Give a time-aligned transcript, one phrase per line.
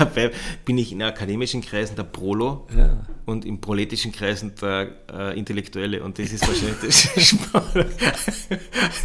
[0.00, 0.30] dabei
[0.64, 3.06] bin ich in akademischen Kreisen der Prolo ja.
[3.26, 6.02] und in politischen Kreisen der äh, Intellektuelle.
[6.02, 7.36] Und das ist wahrscheinlich das,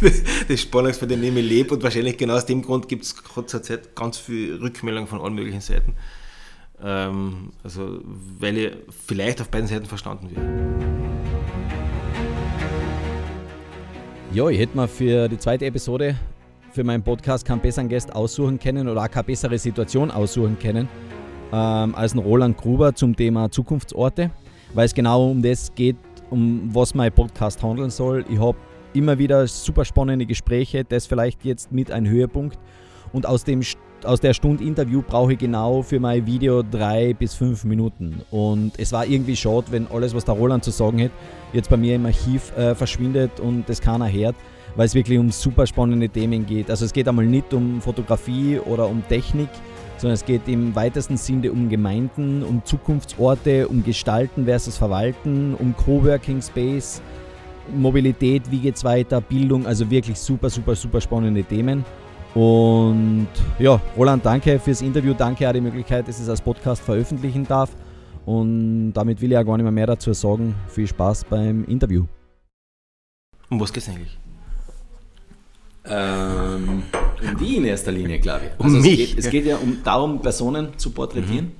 [0.00, 1.74] das, das Spannungsfeld, in dem ich lebe.
[1.74, 3.14] Und wahrscheinlich genau aus dem Grund gibt es
[3.46, 5.94] zur Zeit ganz viel Rückmeldungen von allen möglichen Seiten.
[6.82, 8.00] Ähm, also,
[8.38, 8.72] weil ich
[9.06, 10.96] vielleicht auf beiden Seiten verstanden werde.
[14.32, 16.16] Ja, ich hätte mir für die zweite Episode
[16.76, 20.86] für meinen Podcast keinen besseren Gast aussuchen können oder auch keine bessere Situation aussuchen können
[21.50, 24.30] ähm, als ein Roland Gruber zum Thema Zukunftsorte,
[24.74, 25.96] weil es genau um das geht,
[26.28, 28.26] um was mein Podcast handeln soll.
[28.28, 28.58] Ich habe
[28.92, 32.58] immer wieder super spannende Gespräche, das vielleicht jetzt mit ein Höhepunkt.
[33.10, 33.62] Und aus, dem,
[34.04, 38.20] aus der Stunde Interview brauche ich genau für mein Video drei bis fünf Minuten.
[38.30, 41.10] Und es war irgendwie schade, wenn alles, was der Roland zu sagen hat,
[41.54, 44.36] jetzt bei mir im Archiv äh, verschwindet und das keiner hört
[44.76, 46.70] weil es wirklich um super spannende Themen geht.
[46.70, 49.48] Also es geht einmal nicht um Fotografie oder um Technik,
[49.96, 55.74] sondern es geht im weitesten Sinne um Gemeinden, um Zukunftsorte, um Gestalten versus Verwalten, um
[55.74, 57.00] Coworking Space,
[57.74, 61.84] Mobilität, wie geht es weiter, Bildung, also wirklich super, super, super spannende Themen.
[62.34, 66.82] Und ja, Roland, danke fürs Interview, danke auch die Möglichkeit, dass ich es als Podcast
[66.82, 67.70] veröffentlichen darf.
[68.26, 70.54] Und damit will ich auch gar nicht mehr, mehr dazu sagen.
[70.68, 72.04] Viel Spaß beim Interview.
[73.48, 74.18] Um was geht es eigentlich?
[75.88, 76.82] Ähm,
[77.22, 78.64] um die in erster Linie, glaube ich.
[78.64, 79.10] Also um es mich?
[79.10, 81.52] Geht, es geht ja um darum, Personen zu porträtieren mhm.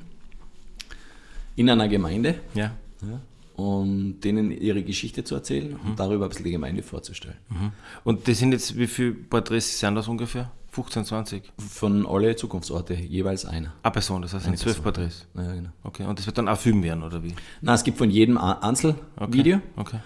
[1.56, 2.36] in einer Gemeinde.
[2.54, 2.72] Ja.
[3.02, 3.20] ja.
[3.56, 5.90] Und denen ihre Geschichte zu erzählen mhm.
[5.90, 7.36] und darüber ein bisschen die Gemeinde vorzustellen.
[7.48, 7.72] Mhm.
[8.04, 10.50] Und das sind jetzt, wie viele Porträts sind das ungefähr?
[10.72, 11.52] 15, 20?
[11.56, 13.72] Von alle Zukunftsorte jeweils einer.
[13.82, 15.26] Eine Person, das heißt sind zwölf Porträts.
[15.34, 15.70] Ja, genau.
[15.84, 17.34] Okay, und das wird dann auch Film werden, oder wie?
[17.62, 19.56] Nein, es gibt von jedem Einzelvideo.
[19.76, 19.96] Okay.
[19.96, 20.00] okay.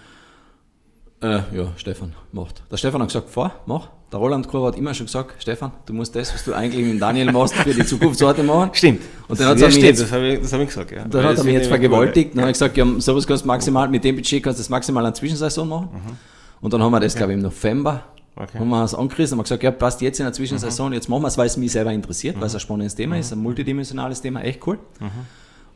[1.21, 2.63] Äh, ja, Stefan macht.
[2.71, 3.89] Der Stefan hat gesagt, fahr, mach.
[4.11, 7.01] Der Roland Kroh hat immer schon gesagt, Stefan, du musst das, was du eigentlich mit
[7.01, 8.71] Daniel machst, für die Zukunftsorte machen.
[8.73, 9.01] Stimmt.
[9.27, 11.05] Und dann hat er mich jetzt, das habe ich, hab ich gesagt, ja.
[11.05, 12.33] Dann hat er mich jetzt vergewaltigt.
[12.33, 14.69] Dann habe ich gesagt, ja, sowas kannst du maximal, mit dem Budget kannst du das
[14.69, 15.89] maximal an Zwischensaison machen.
[15.93, 16.17] Mhm.
[16.59, 17.19] Und dann haben wir das, okay.
[17.19, 18.03] glaube ich, im November
[18.35, 18.59] Okay.
[18.59, 20.93] Haben wir es angerissen, haben wir gesagt, ja, passt jetzt in der Zwischensaison, mhm.
[20.93, 22.41] jetzt machen wir es, weil es mich selber interessiert, mhm.
[22.41, 23.21] weil es ein spannendes Thema mhm.
[23.21, 24.79] ist, ein multidimensionales Thema, echt cool.
[24.99, 25.09] Mhm.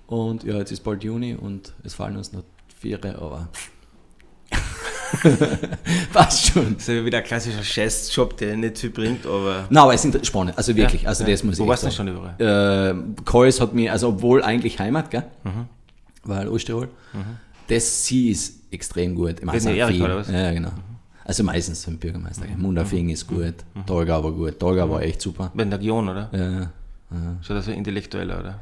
[0.08, 2.44] Und ja, jetzt ist bald Juni und es fallen uns noch
[2.80, 3.50] vier, aber
[6.14, 6.76] Passt schon.
[6.76, 9.66] Das ist wieder ein klassischer Scheißjob, der nicht viel bringt, aber.
[9.70, 11.32] Nein, aber es ist spannend, also wirklich, ja, also ja.
[11.32, 12.36] das muss Wo ich warst du schon überall?
[12.40, 15.24] Äh, Keuls hat mir, also obwohl eigentlich Heimat, gell?
[15.44, 15.68] Mhm.
[16.24, 16.90] Weil Osttirol.
[17.14, 17.38] Mhm.
[17.68, 19.40] Das sie ist extrem gut.
[19.40, 20.30] Im das ist Erik, oder was?
[20.30, 20.72] Ja, genau.
[21.24, 22.46] Also meistens so ein Bürgermeister.
[22.46, 22.62] Mhm.
[22.62, 23.86] Mundafing ist gut, mhm.
[23.86, 25.52] Tolga war gut, Tolga war echt super.
[25.56, 26.30] Wenn der Gion, oder?
[26.32, 26.62] Ja.
[26.62, 27.38] ja.
[27.42, 28.60] Schon so intellektueller, oder?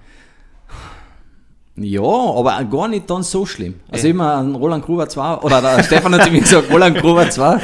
[1.75, 3.75] Ja, aber gar nicht dann so schlimm.
[3.89, 7.27] Also immer an Roland Gruber 2, oder der Stefan hat zu mir gesagt, Roland Gruber
[7.27, 7.53] 2.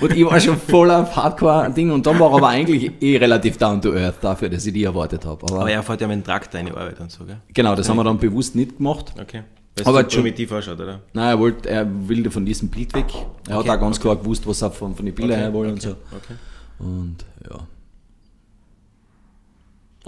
[0.00, 3.82] und ich war schon voll auf Hardcore-Ding und dann war aber eigentlich eh relativ down
[3.82, 5.44] to earth dafür, dass ich die erwartet habe.
[5.44, 7.36] Aber, aber er fährt ja mit dem Traktor eine Arbeit und so, gell?
[7.52, 7.90] Genau, das ja.
[7.90, 9.12] haben wir dann bewusst nicht gemacht.
[9.20, 9.42] Okay.
[9.76, 11.00] Weil aber es primitiv ausschaut, oder?
[11.12, 13.06] Nein, er, wollte, er will von diesem Bild weg.
[13.46, 13.68] Er okay.
[13.68, 14.04] hat auch ganz okay.
[14.04, 15.52] klar gewusst, was er von, von den Bildern okay.
[15.52, 15.90] her will und so.
[15.90, 16.34] Okay.
[16.78, 17.16] Und
[17.48, 17.58] ja.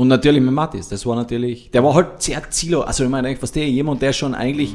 [0.01, 2.87] Und natürlich mit Mathis, das war natürlich, der war halt sehr ziellos.
[2.87, 4.75] Also ich meine, was der jemand, der schon eigentlich,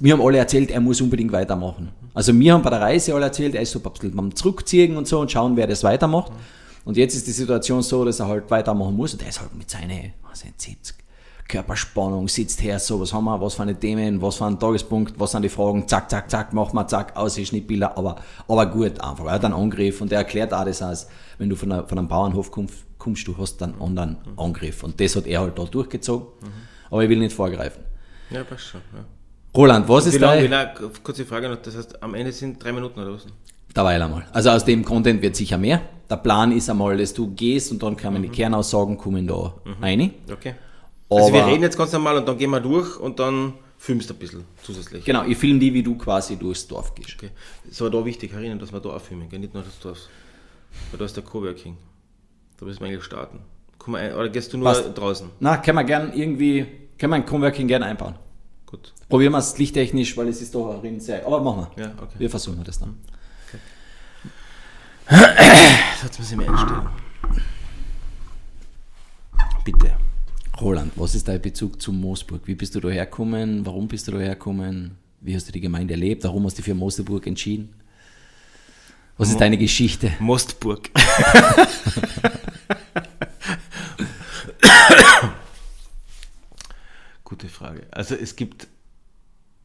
[0.00, 1.90] wir haben alle erzählt, er muss unbedingt weitermachen.
[2.14, 5.06] Also wir haben bei der Reise alle erzählt, er ist so ein bisschen Zurückziehen und
[5.06, 6.32] so und schauen, wer das weitermacht.
[6.84, 9.54] Und jetzt ist die Situation so, dass er halt weitermachen muss und der ist halt
[9.54, 10.96] mit seinen, was 70
[11.46, 15.14] Körperspannung, sitzt her, so, was haben wir, was für eine Themen, was für ein Tagespunkt,
[15.16, 18.16] was sind die Fragen, zack, zack, zack, machen wir, zack, aus, Schnittbilder, aber,
[18.48, 19.26] aber gut einfach.
[19.26, 21.06] Er hat einen Angriff und er erklärt das als,
[21.38, 24.82] wenn du von, einer, von einem Bauernhof kommst, kommst, du hast einen anderen Angriff.
[24.82, 26.26] Und das hat er halt da durchgezogen.
[26.90, 27.82] Aber ich will nicht vorgreifen.
[28.30, 28.80] Ja, passt schon.
[28.92, 29.04] Ja.
[29.56, 30.74] Roland, was ist da?
[31.04, 33.26] Kurze Frage noch, das heißt, am Ende sind drei Minuten oder was?
[33.74, 34.26] Derweil einmal.
[34.32, 35.82] Also aus dem Content wird sicher mehr.
[36.10, 38.22] Der Plan ist einmal, dass du gehst und dann kommen mhm.
[38.22, 39.82] die Kernaussagen kommen da mhm.
[39.82, 40.14] rein.
[40.32, 40.54] Okay.
[41.08, 44.14] also wir reden jetzt ganz normal und dann gehen wir durch und dann filmst du
[44.14, 45.04] ein bisschen zusätzlich.
[45.04, 47.14] Genau, ich filme die, wie du quasi durchs Dorf gehst.
[47.16, 47.30] Okay.
[47.70, 49.98] Es war da wichtig, erinnern, dass wir da auch filmen, nicht nur das Dorf.
[50.90, 51.76] Weil da ist der Coworking.
[52.58, 53.40] Da müssen wir eigentlich starten.
[53.78, 54.96] Komm ein, oder gehst du nur Passt.
[54.96, 55.30] draußen?
[55.40, 56.66] Na, können wir gern irgendwie,
[57.12, 58.16] wir ein Coworking gerne einbauen.
[58.66, 58.92] Gut.
[59.08, 61.24] Probieren wir es lichttechnisch, weil es ist doch ein sehr.
[61.26, 61.84] Aber machen wir.
[61.84, 62.14] Ja, okay.
[62.18, 62.96] Wir versuchen das dann.
[63.46, 63.60] Okay.
[66.02, 66.88] Jetzt muss ich mir einstellen.
[69.64, 69.96] Bitte.
[70.60, 72.42] Roland, was ist dein Bezug zu Moosburg?
[72.46, 73.64] Wie bist du da hergekommen?
[73.66, 74.96] Warum bist du da hergekommen?
[75.20, 76.24] Wie hast du die Gemeinde erlebt?
[76.24, 77.74] Warum hast du dich für Moosburg entschieden?
[79.18, 80.12] Was ist deine Geschichte?
[80.18, 80.90] Mostburg.
[87.24, 87.86] Gute Frage.
[87.90, 88.68] Also es gibt,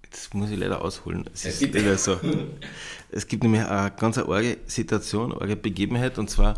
[0.03, 2.18] jetzt muss ich leider ausholen, es, es ist leider so.
[3.12, 6.56] Es gibt nämlich eine ganz arge Situation, eine arge Begebenheit und zwar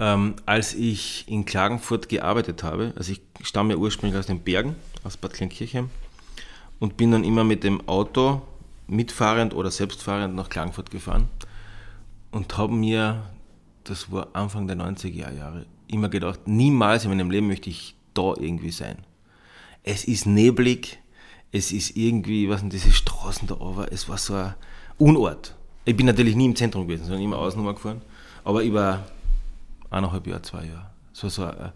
[0.00, 2.92] ähm, als ich in Klagenfurt gearbeitet habe.
[2.96, 4.74] Also ich stamme ursprünglich aus den Bergen,
[5.04, 5.90] aus Bad Kleinkirchheim
[6.80, 8.42] und bin dann immer mit dem Auto
[8.88, 11.28] mitfahrend oder selbstfahrend nach Klagenfurt gefahren
[12.30, 13.22] und habe mir,
[13.84, 18.34] das war Anfang der 90er Jahre, immer gedacht, niemals in meinem Leben möchte ich da
[18.38, 18.98] irgendwie sein.
[19.82, 20.98] Es ist neblig,
[21.52, 24.54] es ist irgendwie, was sind diese Straßen da aber es war so ein
[24.98, 25.54] Unort.
[25.84, 28.02] Ich bin natürlich nie im Zentrum gewesen, sondern immer außen gefahren,
[28.44, 29.06] aber über
[29.90, 30.90] eineinhalb Jahre, zwei Jahre.
[31.12, 31.72] So, so ein,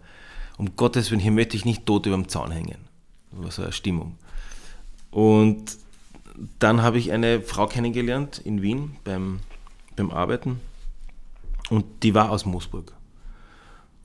[0.57, 2.77] um Gottes Willen, hier möchte ich nicht tot über dem Zaun hängen.
[3.31, 4.17] Das war so eine Stimmung.
[5.09, 5.77] Und
[6.59, 9.39] dann habe ich eine Frau kennengelernt in Wien beim,
[10.01, 10.59] beim Arbeiten
[11.69, 12.93] und die war aus Moosburg.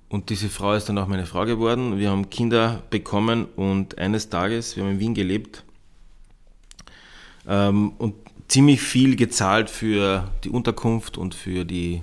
[0.09, 1.99] Und diese Frau ist dann auch meine Frau geworden.
[1.99, 5.65] Wir haben Kinder bekommen und eines Tages, wir haben in Wien gelebt
[7.49, 8.15] ähm, und
[8.47, 12.03] ziemlich viel gezahlt für die Unterkunft und für die,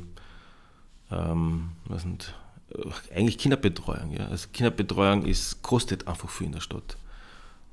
[1.10, 2.34] ähm, was sind,
[2.74, 4.12] äh, eigentlich Kinderbetreuung.
[4.12, 4.28] Ja?
[4.28, 6.98] Also Kinderbetreuung ist, kostet einfach viel in der Stadt.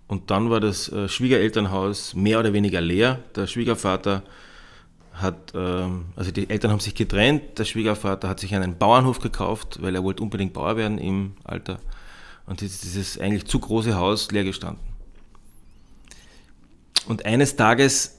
[0.07, 3.19] Und dann war das äh, Schwiegerelternhaus mehr oder weniger leer.
[3.35, 4.23] Der Schwiegervater
[5.12, 9.83] hat, ähm, also die Eltern haben sich getrennt, der Schwiegervater hat sich einen Bauernhof gekauft,
[9.83, 11.79] weil er wollte unbedingt Bauer werden im Alter.
[12.47, 14.83] Und dieses eigentlich zu große Haus leer gestanden.
[17.07, 18.19] Und eines Tages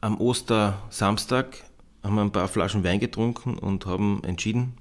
[0.00, 1.58] am Ostersamstag
[2.02, 4.74] haben wir ein paar Flaschen Wein getrunken und haben entschieden,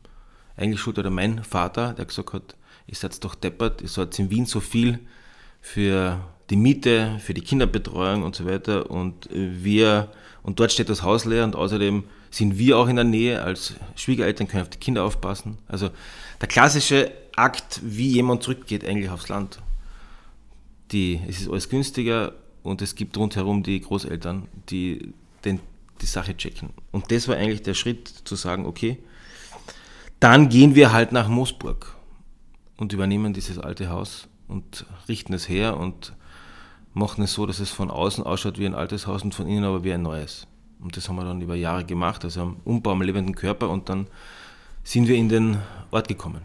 [0.58, 2.56] eigentlich schuld oder mein Vater, der gesagt hat,
[2.88, 5.00] ihr seid doch deppert, ihr seid in Wien so viel
[5.62, 6.20] für
[6.52, 10.10] die Miete, für die Kinderbetreuung und so weiter und wir
[10.44, 13.76] und dort steht das Haus leer und außerdem sind wir auch in der Nähe als
[13.96, 15.58] Schwiegereltern, können auf die Kinder aufpassen.
[15.68, 15.90] Also
[16.40, 19.60] der klassische Akt, wie jemand zurückgeht eigentlich aufs Land.
[20.92, 22.34] Die, es ist alles günstiger
[22.64, 25.14] und es gibt rundherum die Großeltern, die
[25.46, 25.60] den,
[26.02, 26.72] die Sache checken.
[26.92, 28.98] Und das war eigentlich der Schritt zu sagen, okay,
[30.20, 31.96] dann gehen wir halt nach Moosburg
[32.78, 36.14] und übernehmen dieses alte Haus und richten es her und
[36.94, 39.64] machen es so, dass es von außen ausschaut wie ein altes Haus und von innen
[39.64, 40.48] aber wie ein neues.
[40.82, 43.88] Und das haben wir dann über Jahre gemacht, also am Umbau am lebenden Körper und
[43.90, 44.08] dann
[44.84, 45.58] sind wir in den
[45.92, 46.42] Ort gekommen.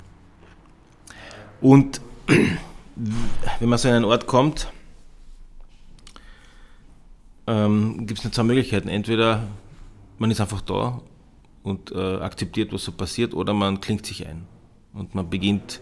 [1.60, 4.70] Und wenn man so in einen Ort kommt,
[7.46, 8.88] ähm, gibt es zwei Möglichkeiten.
[8.88, 9.46] Entweder
[10.18, 11.00] man ist einfach da
[11.62, 14.46] und äh, akzeptiert, was so passiert, oder man klingt sich ein
[14.92, 15.80] und man beginnt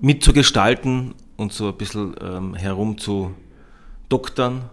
[0.00, 3.34] mitzugestalten und so ein bisschen ähm, herum zu
[4.14, 4.70] doktern,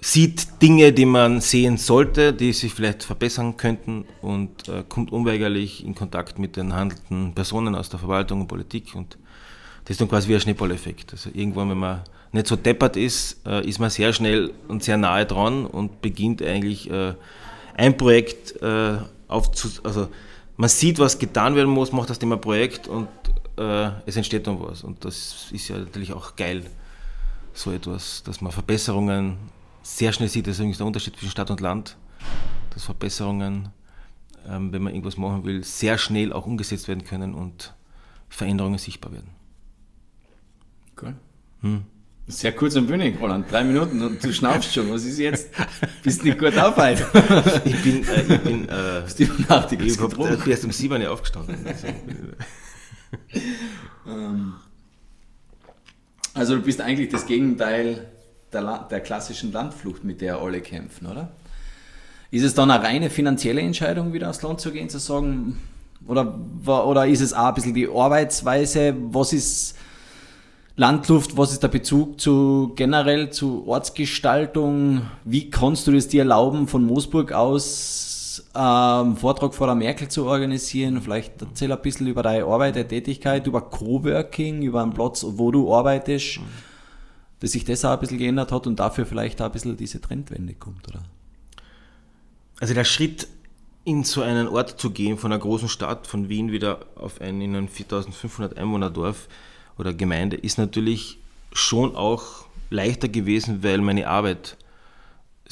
[0.00, 5.84] sieht Dinge, die man sehen sollte, die sich vielleicht verbessern könnten und äh, kommt unweigerlich
[5.86, 9.16] in Kontakt mit den handelnden Personen aus der Verwaltung und Politik und
[9.84, 11.12] das ist dann quasi wie ein Schneeballeffekt.
[11.12, 12.02] Also irgendwann, wenn man
[12.32, 16.42] nicht so deppert ist, äh, ist man sehr schnell und sehr nahe dran und beginnt
[16.42, 17.14] eigentlich äh,
[17.76, 18.98] ein Projekt äh,
[19.28, 19.68] aufzu...
[19.82, 20.08] Also
[20.56, 23.08] man sieht, was getan werden muss, macht das Thema Projekt und
[23.56, 24.84] äh, es entsteht dann was.
[24.84, 26.62] Und das ist ja natürlich auch geil
[27.54, 29.36] so etwas, dass man Verbesserungen
[29.82, 30.46] sehr schnell sieht.
[30.46, 31.96] Das ist übrigens der Unterschied zwischen Stadt und Land,
[32.70, 33.68] dass Verbesserungen,
[34.48, 37.74] ähm, wenn man irgendwas machen will, sehr schnell auch umgesetzt werden können und
[38.28, 39.30] Veränderungen sichtbar werden.
[41.00, 41.14] Cool.
[41.60, 41.84] Hm.
[42.28, 43.50] Sehr kurz und bündig, Roland.
[43.50, 44.90] Drei Minuten und du schnaufst schon.
[44.90, 45.50] Was ist jetzt?
[46.04, 47.04] Bist nicht gut auf heute?
[47.64, 51.66] ich bin, äh, ich bin, äh, ich habe erst um sieben aufgestanden.
[54.06, 54.54] ähm.
[56.34, 58.06] Also du bist eigentlich das Gegenteil
[58.52, 61.32] der, der klassischen Landflucht, mit der alle kämpfen, oder?
[62.30, 65.58] Ist es dann eine reine finanzielle Entscheidung, wieder aufs Land zu gehen, zu sagen,
[66.06, 69.76] oder, oder ist es auch ein bisschen die Arbeitsweise, was ist
[70.76, 75.02] Landluft, was ist der Bezug zu generell zu Ortsgestaltung?
[75.24, 78.11] Wie kannst du es dir erlauben, von Moosburg aus
[78.54, 81.00] ähm, Vortrag vor der Merkel zu organisieren.
[81.02, 85.50] Vielleicht erzähl ein bisschen über deine Arbeit, deine Tätigkeit, über Coworking, über einen Platz, wo
[85.50, 86.44] du arbeitest, mhm.
[87.40, 90.00] dass sich das auch ein bisschen geändert hat und dafür vielleicht auch ein bisschen diese
[90.00, 91.02] Trendwende kommt, oder?
[92.60, 93.26] Also der Schritt
[93.84, 97.40] in so einen Ort zu gehen, von einer großen Stadt, von Wien wieder auf ein
[97.40, 99.28] in ein 4500 Einwohner Dorf
[99.78, 101.18] oder Gemeinde, ist natürlich
[101.52, 104.56] schon auch leichter gewesen, weil meine Arbeit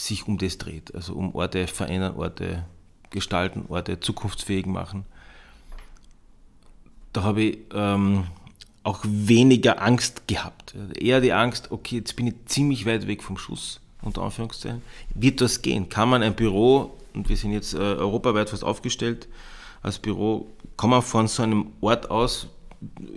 [0.07, 0.95] sich um das dreht.
[0.95, 2.64] Also um Orte verändern, Orte
[3.11, 5.04] gestalten, Orte zukunftsfähig machen.
[7.12, 8.25] Da habe ich ähm,
[8.83, 10.75] auch weniger Angst gehabt.
[10.99, 14.83] Eher die Angst, okay, jetzt bin ich ziemlich weit weg vom Schuss, unter Anführungszeichen.
[15.14, 15.88] Wird das gehen?
[15.88, 19.28] Kann man ein Büro, und wir sind jetzt äh, europaweit fast aufgestellt,
[19.83, 22.47] als Büro, kann man von so einem Ort aus,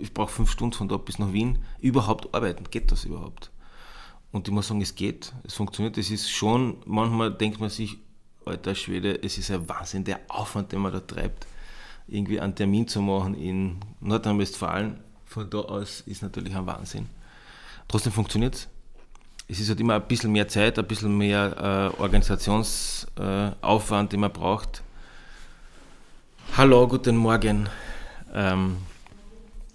[0.00, 2.64] ich brauche fünf Stunden von dort bis nach Wien, überhaupt arbeiten?
[2.70, 3.50] Geht das überhaupt?
[4.34, 5.96] Und ich muss sagen, es geht, es funktioniert.
[5.96, 7.98] Es ist schon, manchmal denkt man sich,
[8.44, 11.46] alter Schwede, es ist ein Wahnsinn, der Aufwand, den man da treibt.
[12.08, 14.98] irgendwie einen Termin zu machen in Nordrhein-Westfalen.
[15.24, 17.06] Von da aus ist natürlich ein Wahnsinn.
[17.86, 18.66] Trotzdem funktioniert es.
[19.46, 24.18] Es ist halt immer ein bisschen mehr Zeit, ein bisschen mehr äh, Organisationsaufwand, äh, den
[24.18, 24.82] man braucht.
[26.56, 27.68] Hallo, guten Morgen.
[28.34, 28.78] Ähm,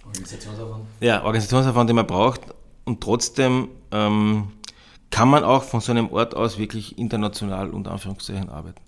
[0.06, 0.84] Organisationsaufwand?
[1.00, 2.42] Ja, Organisationsaufwand, den man braucht.
[2.90, 4.48] Und trotzdem ähm,
[5.12, 8.82] kann man auch von so einem Ort aus wirklich international unter Anführungszeichen arbeiten.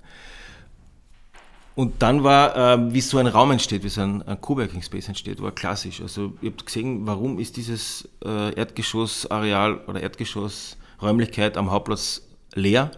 [1.75, 5.07] Und dann war, äh, wie so ein Raum entsteht, wie so ein, ein Coworking Space
[5.07, 6.01] entsteht, war klassisch.
[6.01, 12.23] Also ihr habt gesehen, warum ist dieses äh, Erdgeschossareal oder Erdgeschossräumlichkeit am Hauptplatz
[12.55, 12.89] leer,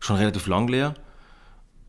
[0.00, 0.94] schon relativ lang leer.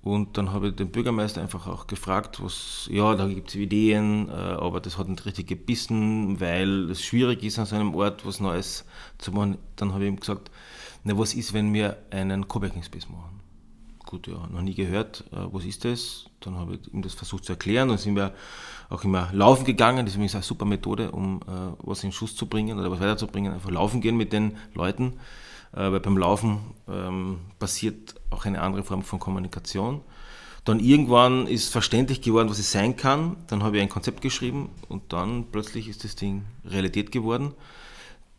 [0.03, 4.29] Und dann habe ich den Bürgermeister einfach auch gefragt, was, ja, da gibt es Ideen,
[4.29, 8.25] äh, aber das hat nicht richtig gebissen, weil es schwierig ist, an so einem Ort
[8.25, 8.86] was Neues
[9.20, 9.60] zu machen.
[9.75, 10.50] Dann habe ich ihm gesagt,
[11.03, 13.41] na, was ist, wenn wir einen Coworking Space machen?
[14.08, 16.25] Gut, ja, noch nie gehört, äh, was ist das?
[16.39, 17.89] Dann habe ich ihm das versucht zu erklären.
[17.89, 18.34] Dann sind wir
[18.89, 20.08] auch immer laufen gegangen.
[20.08, 23.53] Das ist eine super Methode, um äh, was in Schuss zu bringen oder was weiterzubringen.
[23.53, 25.13] Einfach laufen gehen mit den Leuten,
[25.74, 30.01] weil beim Laufen ähm, passiert auch eine andere Form von Kommunikation.
[30.63, 33.38] Dann irgendwann ist verständlich geworden, was es sein kann.
[33.47, 37.53] Dann habe ich ein Konzept geschrieben und dann plötzlich ist das Ding Realität geworden.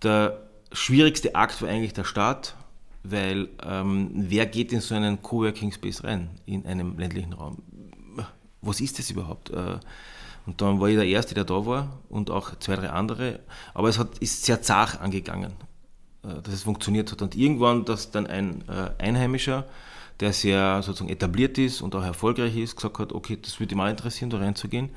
[0.03, 2.57] Der schwierigste Akt war eigentlich der Start,
[3.03, 7.59] weil ähm, wer geht in so einen Coworking Space rein in einem ländlichen Raum?
[8.61, 9.51] Was ist das überhaupt?
[9.51, 9.79] Äh,
[10.47, 13.41] und dann war ich der Erste, der da war und auch zwei, drei andere.
[13.75, 15.53] Aber es hat, ist sehr zart angegangen,
[16.23, 17.23] dass es funktioniert hat.
[17.23, 19.67] Und irgendwann, dass dann ein äh, Einheimischer,
[20.21, 23.79] der sehr sozusagen etabliert ist und auch erfolgreich ist, gesagt hat, okay, das würde mich
[23.79, 24.91] mal interessieren, da reinzugehen.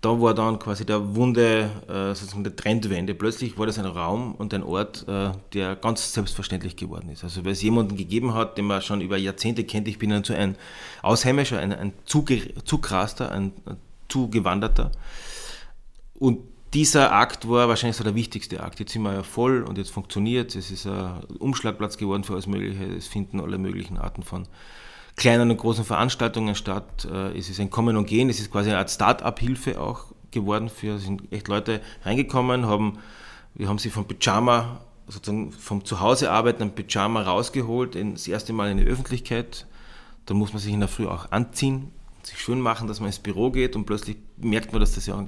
[0.00, 3.14] Da war dann quasi der Wunde, äh, sozusagen der Trendwende.
[3.14, 7.24] Plötzlich war das ein Raum und ein Ort, äh, der ganz selbstverständlich geworden ist.
[7.24, 10.22] Also weil es jemanden gegeben hat, den man schon über Jahrzehnte kennt, ich bin dann
[10.22, 10.56] so ein
[11.02, 13.76] Ausheimischer, ein, ein Zugraster, ein, ein
[14.08, 14.92] Zugewanderter.
[16.14, 16.38] Und
[16.74, 18.80] dieser Akt war wahrscheinlich so der wichtigste Akt.
[18.80, 20.70] Jetzt sind wir ja voll und jetzt funktioniert es.
[20.70, 22.84] Ist ein Umschlagplatz geworden für alles Mögliche.
[22.84, 24.46] Es finden alle möglichen Arten von
[25.16, 27.06] kleinen und großen Veranstaltungen statt.
[27.10, 28.28] Äh, es ist ein Kommen und Gehen.
[28.28, 30.68] Es ist quasi eine Art Start-up-Hilfe auch geworden.
[30.68, 32.98] Für, es sind echt Leute reingekommen, haben,
[33.54, 38.70] wir haben sie vom Pyjama, sozusagen vom Zuhause arbeiten, ein Pyjama rausgeholt, das erste Mal
[38.70, 39.66] in die Öffentlichkeit.
[40.26, 41.90] Da muss man sich in der Früh auch anziehen,
[42.22, 45.24] sich schön machen, dass man ins Büro geht und plötzlich merkt man, dass das ja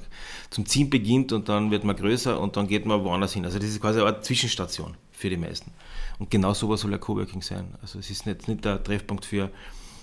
[0.50, 3.44] zum Ziehen beginnt und dann wird man größer und dann geht man woanders hin.
[3.44, 5.72] Also das ist quasi eine Art Zwischenstation für die meisten.
[6.18, 7.74] Und genau sowas soll ja Coworking sein.
[7.82, 9.50] Also es ist nicht, nicht der Treffpunkt für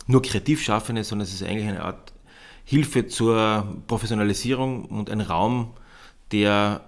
[0.08, 2.14] nur Kreativschaffende, sondern es ist eigentlich eine Art
[2.64, 5.74] Hilfe zur Professionalisierung und ein Raum,
[6.32, 6.82] der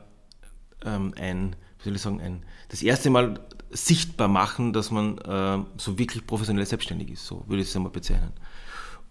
[0.84, 3.39] ähm, ein, wie soll ich sagen, ein, das erste Mal
[3.72, 7.91] sichtbar machen, dass man äh, so wirklich professionell selbstständig ist, so würde ich es einmal
[7.91, 8.34] bezeichnen.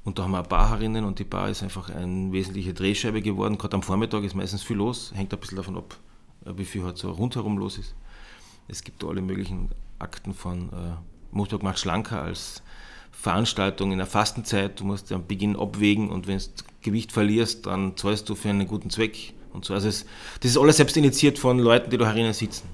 [0.08, 3.20] Und da haben wir eine Bar herinnen und die Bar ist einfach eine wesentliche Drehscheibe
[3.20, 3.58] geworden.
[3.58, 5.98] Gerade am Vormittag ist meistens viel los, hängt ein bisschen davon ab,
[6.46, 7.94] äh, wie viel halt so rundherum los ist.
[8.68, 10.96] Es gibt alle möglichen Akten von äh,
[11.30, 12.62] Moosburg macht schlanker als
[13.12, 14.80] Veranstaltung in der Fastenzeit.
[14.80, 16.44] Du musst am Beginn abwägen und wenn du
[16.80, 19.74] Gewicht verlierst, dann zahlst du für einen guten Zweck und so.
[19.74, 20.06] Also es,
[20.40, 22.66] das ist alles selbst initiiert von Leuten, die da herinnen sitzen.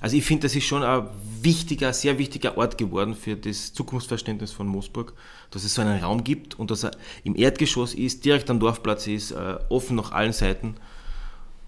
[0.00, 1.08] Also ich finde, das ist schon ein
[1.42, 5.12] wichtiger, sehr wichtiger Ort geworden für das Zukunftsverständnis von Moosburg,
[5.50, 6.92] dass es so einen Raum gibt und dass er
[7.24, 10.76] im Erdgeschoss ist, direkt am Dorfplatz ist, äh, offen nach allen Seiten.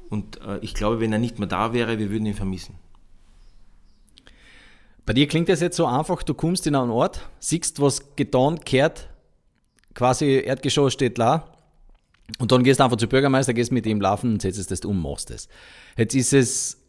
[0.09, 2.75] Und äh, ich glaube, wenn er nicht mehr da wäre, wir würden ihn vermissen.
[5.05, 8.61] Bei dir klingt das jetzt so einfach, du kommst in einen Ort, siehst, was getan,
[8.61, 9.09] kehrt,
[9.95, 11.53] quasi Erdgeschoss steht da
[12.39, 15.03] und dann gehst du einfach zum Bürgermeister, gehst mit ihm laufen und setzt das um,
[15.03, 15.49] machst es.
[15.97, 16.82] Jetzt ist es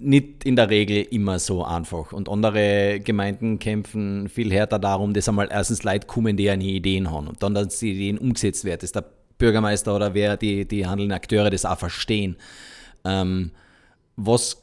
[0.00, 2.12] nicht in der Regel immer so einfach.
[2.12, 7.10] Und andere Gemeinden kämpfen viel härter darum, dass einmal erstens Leute kommen, die eine Ideen
[7.10, 9.04] haben und dann, dass die Ideen umgesetzt werden, dass der
[9.38, 12.36] Bürgermeister oder wer die, die handelnden Akteure das auch verstehen.
[13.04, 13.52] Ähm,
[14.16, 14.62] was,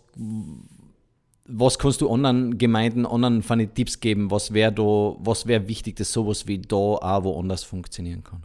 [1.46, 3.41] was kannst du anderen Gemeinden, anderen
[3.74, 4.32] Tipps geben?
[4.32, 8.44] Was wäre wär wichtig, dass sowas wie da auch woanders funktionieren kann?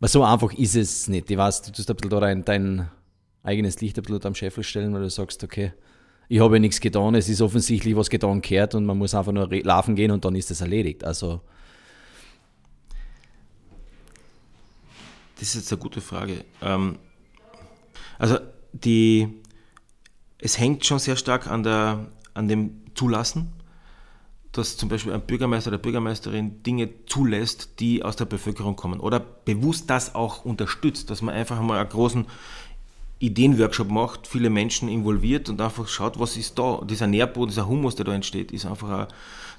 [0.00, 1.30] Weil so einfach ist es nicht.
[1.30, 2.88] Ich weiß, du tust ein bisschen da dein, dein
[3.42, 5.72] eigenes Licht ein bisschen am Scheffel stellen, weil du sagst, okay,
[6.28, 9.32] ich habe ja nichts getan, es ist offensichtlich was getan gehört und man muss einfach
[9.32, 11.04] nur laufen gehen und dann ist es erledigt.
[11.04, 11.40] Also
[15.38, 16.44] das ist jetzt eine gute Frage.
[16.62, 16.98] Ähm,
[18.18, 18.38] also
[18.72, 19.28] die,
[20.38, 23.52] es hängt schon sehr stark an, der, an dem Zulassen,
[24.52, 29.18] dass zum Beispiel ein Bürgermeister oder Bürgermeisterin Dinge zulässt, die aus der Bevölkerung kommen oder
[29.18, 32.26] bewusst das auch unterstützt, dass man einfach mal einen großen
[33.22, 36.80] Ideenworkshop macht, viele Menschen involviert und einfach schaut, was ist da.
[36.84, 39.08] Dieser Nährboden, dieser Humus, der da entsteht, ist einfach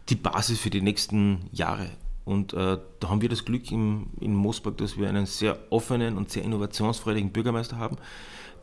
[0.10, 1.90] die Basis für die nächsten Jahre.
[2.26, 6.18] Und äh, da haben wir das Glück im, in Moosburg, dass wir einen sehr offenen
[6.18, 7.98] und sehr innovationsfreudigen Bürgermeister haben,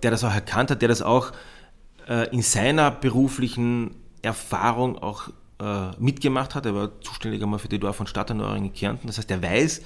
[0.02, 1.32] der das auch erkannt hat, der das auch
[2.08, 5.28] äh, in seiner beruflichen Erfahrung auch
[5.60, 6.66] äh, mitgemacht hat.
[6.66, 9.06] Er war zuständig einmal für die Dorf- und Stadterneuerung in Kärnten.
[9.06, 9.82] Das heißt, er weiß,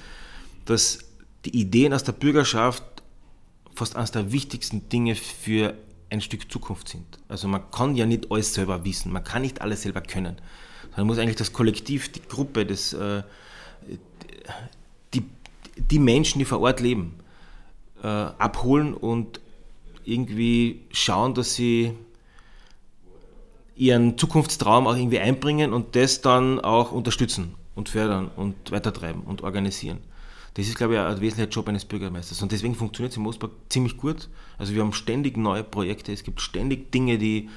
[0.65, 0.99] dass
[1.45, 2.83] die Ideen aus der Bürgerschaft
[3.75, 5.75] fast eines der wichtigsten Dinge für
[6.09, 7.05] ein Stück Zukunft sind.
[7.27, 10.37] Also man kann ja nicht alles selber wissen, man kann nicht alles selber können.
[10.95, 13.23] Man muss eigentlich das Kollektiv, die Gruppe, das, äh,
[15.13, 15.23] die,
[15.75, 17.15] die Menschen, die vor Ort leben,
[18.01, 19.41] äh, abholen und
[20.05, 21.93] irgendwie schauen, dass sie
[23.75, 29.41] ihren Zukunftstraum auch irgendwie einbringen und das dann auch unterstützen und fördern und weitertreiben und
[29.41, 29.99] organisieren.
[30.55, 32.41] Das ist, glaube ich, ein wesentlicher Job eines Bürgermeisters.
[32.41, 34.29] Und deswegen funktioniert es in Moosburg ziemlich gut.
[34.57, 37.49] Also wir haben ständig neue Projekte, es gibt ständig Dinge, die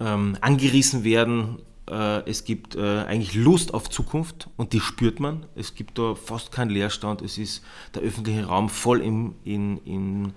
[0.00, 1.58] ähm, angerissen werden.
[1.86, 5.44] Äh, es gibt äh, eigentlich Lust auf Zukunft und die spürt man.
[5.54, 7.20] Es gibt da fast keinen Leerstand.
[7.20, 7.62] Es ist
[7.94, 10.32] der öffentliche Raum voll im, in, in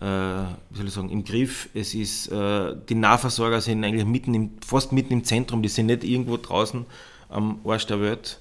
[0.00, 1.70] äh, wie soll ich sagen, im Griff.
[1.72, 5.86] Es ist, äh, die Nahversorger sind eigentlich mitten im, fast mitten im Zentrum, die sind
[5.86, 6.84] nicht irgendwo draußen
[7.28, 8.40] am Arsch der Welt.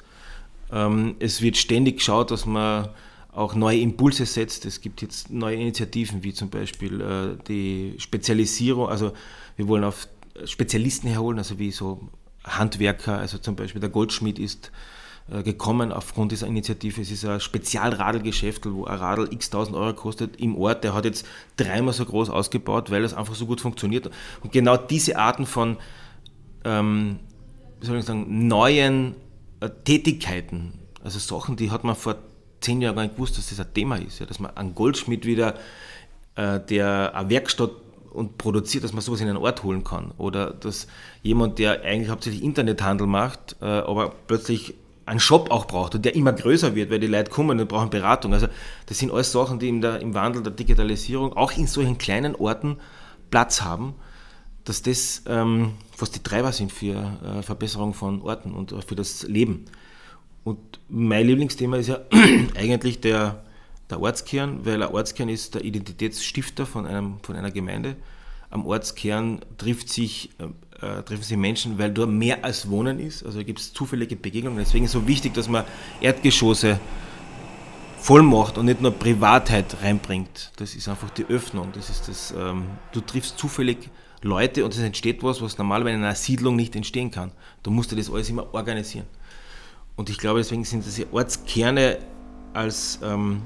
[0.74, 2.90] Ähm, es wird ständig geschaut, dass man
[3.32, 4.66] auch neue Impulse setzt.
[4.66, 8.90] Es gibt jetzt neue Initiativen, wie zum Beispiel äh, die Spezialisierung.
[8.90, 9.14] Also
[9.56, 10.08] wir wollen auf
[10.46, 12.10] Spezialisten herholen, also wie so
[12.44, 14.72] Handwerker, also zum Beispiel der Goldschmied ist
[15.32, 17.02] äh, gekommen aufgrund dieser Initiative.
[17.02, 20.84] Es ist ein Spezialradelgeschäft, wo ein Radl x tausend Euro kostet im Ort.
[20.84, 21.26] Der hat jetzt
[21.56, 24.10] dreimal so groß ausgebaut, weil es einfach so gut funktioniert.
[24.42, 25.78] Und genau diese Arten von,
[26.66, 27.20] ähm,
[27.80, 29.16] wie soll ich sagen, neuen
[29.70, 32.16] Tätigkeiten, also Sachen, die hat man vor
[32.62, 34.20] zehn Jahren gar nicht gewusst, dass das ein Thema ist.
[34.20, 35.56] Ja, dass man einen Goldschmied wieder,
[36.36, 37.72] äh, der eine Werkstatt
[38.12, 40.12] und produziert, dass man sowas in einen Ort holen kann.
[40.18, 40.88] Oder dass
[41.22, 46.16] jemand, der eigentlich hauptsächlich Internethandel macht, äh, aber plötzlich einen Shop auch braucht und der
[46.16, 48.34] immer größer wird, weil die Leute kommen und brauchen Beratung.
[48.34, 48.48] Also
[48.86, 52.78] das sind alles Sachen, die der, im Wandel der Digitalisierung auch in solchen kleinen Orten
[53.30, 53.96] Platz haben
[54.66, 58.96] dass das ähm, fast die Treiber sind für äh, Verbesserung von Orten und äh, für
[58.96, 59.66] das Leben.
[60.44, 62.00] Und mein Lieblingsthema ist ja
[62.56, 63.44] eigentlich der,
[63.90, 67.96] der Ortskern, weil ein Ortskern ist der Identitätsstifter von, einem, von einer Gemeinde.
[68.50, 73.26] Am Ortskern trifft sich, äh, äh treffen sich Menschen, weil dort mehr als Wohnen ist.
[73.26, 74.60] Also gibt es zufällige Begegnungen.
[74.60, 75.66] Deswegen ist es so wichtig, dass man
[76.00, 76.80] Erdgeschosse
[78.00, 80.52] voll macht und nicht nur Privatheit reinbringt.
[80.58, 81.70] Das ist einfach die Öffnung.
[81.74, 83.90] Das ist das, ähm, du triffst zufällig
[84.24, 87.32] Leute und es entsteht was, was normalerweise in einer Siedlung nicht entstehen kann.
[87.62, 89.06] Du musst dir das alles immer organisieren.
[89.96, 92.00] Und ich glaube, deswegen sind diese Ortskerne
[92.54, 93.42] als ähm,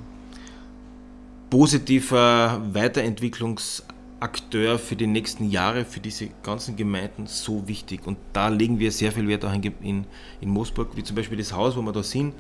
[1.50, 8.06] positiver Weiterentwicklungsakteur für die nächsten Jahre, für diese ganzen Gemeinden so wichtig.
[8.06, 10.06] Und da legen wir sehr viel Wert auch in, in,
[10.42, 12.34] in Moosburg, wie zum Beispiel das Haus, wo wir da sind.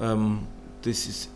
[0.00, 0.40] Ähm,
[0.82, 1.30] das ist,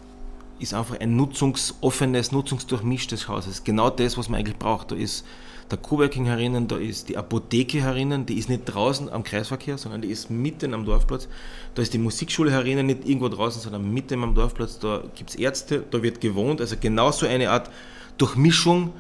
[0.59, 3.45] ist einfach ein nutzungsoffenes, nutzungsdurchmischtes Haus.
[3.45, 4.91] Das ist genau das, was man eigentlich braucht.
[4.91, 5.25] Da ist
[5.71, 10.03] der Coworking herinnen, da ist die Apotheke herinnen, die ist nicht draußen am Kreisverkehr, sondern
[10.03, 11.29] die ist mitten am Dorfplatz.
[11.75, 14.79] Da ist die Musikschule herinnen, nicht irgendwo draußen, sondern mitten am Dorfplatz.
[14.79, 16.61] Da gibt es Ärzte, da wird gewohnt.
[16.61, 17.71] Also genauso eine Art
[18.19, 18.93] Durchmischung,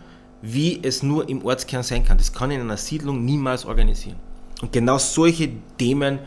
[0.42, 2.18] wie es nur im Ortskern sein kann.
[2.18, 4.16] Das kann in einer Siedlung niemals organisieren.
[4.60, 6.18] Und genau solche Themen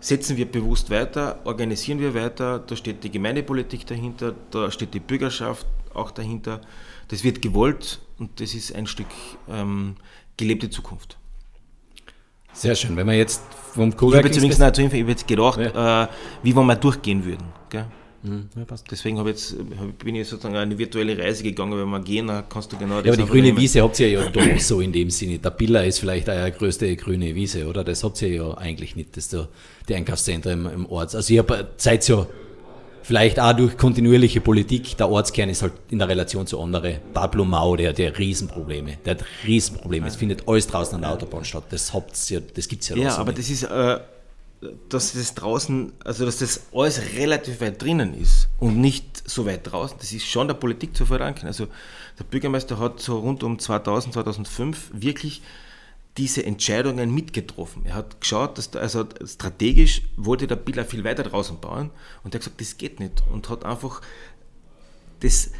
[0.00, 2.58] setzen wir bewusst weiter, organisieren wir weiter.
[2.60, 6.60] Da steht die Gemeindepolitik dahinter, da steht die Bürgerschaft auch dahinter.
[7.08, 9.06] Das wird gewollt und das ist ein Stück
[9.50, 9.96] ähm,
[10.36, 11.16] gelebte Zukunft.
[12.52, 12.96] Sehr schön.
[12.96, 13.42] Wenn wir jetzt
[13.74, 14.08] vom Coworking...
[14.08, 16.04] Ich habe jetzt, übrigens ich hab jetzt gedacht, ja.
[16.04, 16.08] äh,
[16.42, 17.46] wie wenn wir durchgehen würden.
[17.70, 17.86] Gell?
[18.22, 18.48] Mhm.
[18.56, 19.54] Ja, Deswegen habe jetzt,
[20.02, 23.06] bin ich sozusagen eine virtuelle Reise gegangen, wenn wir gehen, dann kannst du genau das
[23.06, 23.56] Ja, aber die grüne.
[23.56, 25.38] Wiese habt ihr ja doch so in dem Sinne.
[25.38, 27.84] Der Billa ist vielleicht eure größte grüne Wiese, oder?
[27.84, 29.48] Das habt ihr ja eigentlich nicht, das ist der,
[29.88, 31.14] die Einkaufszentren im, im Ort.
[31.14, 31.44] Also ihr
[31.76, 32.26] seid ja
[33.08, 34.94] Vielleicht auch durch kontinuierliche Politik.
[34.98, 36.98] Der Ortskern ist halt in der Relation zu anderen.
[37.14, 38.98] Pablo Mau, der hat ja Riesenprobleme.
[39.02, 40.06] Der hat Riesenprobleme.
[40.08, 41.64] Es findet alles draußen an der Autobahn statt.
[41.70, 41.90] Das,
[42.28, 43.38] ja, das gibt es ja Ja, aber nicht.
[43.38, 43.98] das ist, äh,
[44.90, 49.60] dass das draußen, also dass das alles relativ weit drinnen ist und nicht so weit
[49.62, 49.96] draußen.
[49.98, 51.46] Das ist schon der Politik zu verdanken.
[51.46, 51.66] Also
[52.18, 55.40] der Bürgermeister hat so rund um 2000, 2005 wirklich
[56.18, 57.86] diese Entscheidungen mitgetroffen.
[57.86, 61.90] Er hat geschaut, dass da, also strategisch wollte der Biller viel weiter draußen bauen
[62.24, 64.02] und er hat gesagt, das geht nicht und hat einfach
[65.20, 65.52] das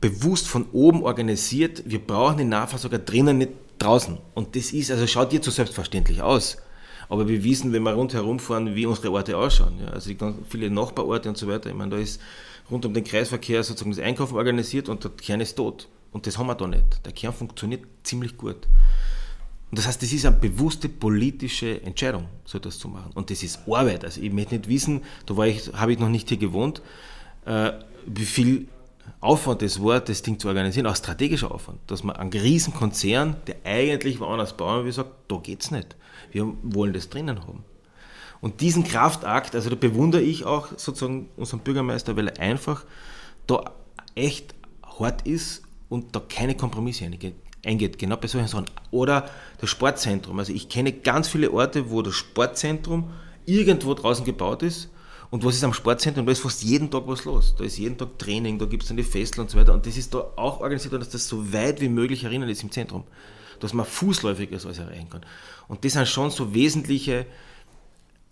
[0.00, 1.82] bewusst von oben organisiert.
[1.86, 4.18] Wir brauchen den Nahversorger drinnen, nicht draußen.
[4.34, 6.58] Und das ist, also schaut dir so selbstverständlich aus.
[7.08, 9.78] Aber wir wissen, wenn wir rundherum fahren, wie unsere Orte ausschauen.
[9.80, 10.10] Ja, also
[10.48, 11.70] viele Nachbarorte und so weiter.
[11.70, 12.20] Ich meine, da ist
[12.70, 15.88] rund um den Kreisverkehr sozusagen das Einkaufen organisiert und der Kern ist tot.
[16.12, 17.04] Und das haben wir da nicht.
[17.04, 18.66] Der Kern funktioniert ziemlich gut.
[19.70, 23.10] Und das heißt, das ist eine bewusste politische Entscheidung, so etwas zu machen.
[23.14, 24.04] Und das ist Arbeit.
[24.04, 26.82] Also ich möchte nicht wissen, da war ich, habe ich noch nicht hier gewohnt,
[27.46, 27.72] äh,
[28.06, 28.68] wie viel
[29.20, 33.36] Aufwand das war, das Ding zu organisieren, auch strategischer Aufwand, dass man einen riesen Konzern,
[33.46, 35.96] der eigentlich woanders bauen will, sagt, da geht's nicht.
[36.30, 37.64] Wir wollen das drinnen haben.
[38.40, 42.84] Und diesen Kraftakt, also da bewundere ich auch sozusagen unseren Bürgermeister, weil er einfach
[43.46, 43.72] da
[44.14, 44.54] echt
[44.98, 47.34] hart ist und da keine Kompromisse eingeht,
[47.98, 48.66] genau bei solchen Sachen.
[48.90, 50.38] Oder das Sportzentrum.
[50.38, 53.10] Also ich kenne ganz viele Orte, wo das Sportzentrum
[53.44, 54.88] irgendwo draußen gebaut ist
[55.30, 56.26] und was ist am Sportzentrum?
[56.26, 57.54] Da ist fast jeden Tag was los.
[57.58, 59.72] Da ist jeden Tag Training, da gibt es dann die Festel und so weiter.
[59.72, 62.70] Und das ist da auch organisiert, dass das so weit wie möglich erinnern ist im
[62.70, 63.02] Zentrum.
[63.60, 65.22] Dass man fußläufig alles erreichen kann.
[65.68, 67.26] Und das sind schon so wesentliche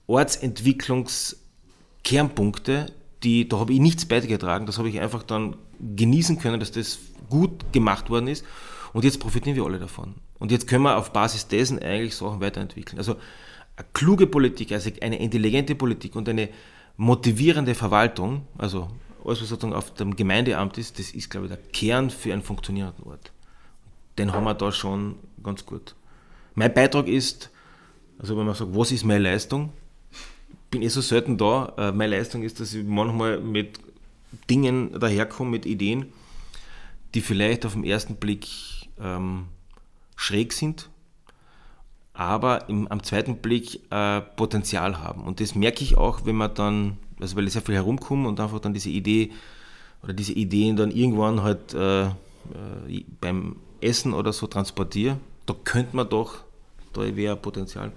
[0.07, 2.92] Ortsentwicklungskernpunkte,
[3.23, 4.66] die, da habe ich nichts beigetragen.
[4.66, 8.44] Das habe ich einfach dann genießen können, dass das gut gemacht worden ist.
[8.94, 10.14] Und jetzt profitieren wir alle davon.
[10.38, 12.96] Und jetzt können wir auf Basis dessen eigentlich Sachen weiterentwickeln.
[12.96, 13.16] Also
[13.76, 16.48] eine kluge Politik, also eine intelligente Politik und eine
[16.96, 18.88] motivierende Verwaltung, also
[19.24, 22.42] alles, was sozusagen auf dem Gemeindeamt ist, das ist, glaube ich, der Kern für einen
[22.42, 23.33] funktionierenden Ort.
[24.16, 25.96] Den haben wir da schon ganz gut.
[26.54, 27.50] Mein Beitrag ist,
[28.18, 29.72] also wenn man sagt, was ist meine Leistung,
[30.70, 31.72] bin ich so selten da.
[31.76, 33.80] Äh, meine Leistung ist, dass ich manchmal mit
[34.48, 36.12] Dingen daherkomme, mit Ideen,
[37.14, 38.46] die vielleicht auf den ersten Blick
[39.00, 39.46] ähm,
[40.16, 40.90] schräg sind,
[42.12, 45.24] aber im, am zweiten Blick äh, Potenzial haben.
[45.24, 48.38] Und das merke ich auch, wenn man dann, also weil ich sehr viel herumkomme und
[48.40, 49.33] einfach dann diese Idee
[50.02, 55.96] oder diese Ideen dann irgendwann halt äh, äh, beim Essen oder so transportiere, da könnte
[55.96, 56.37] man doch,
[56.92, 57.92] da wäre Potenzial.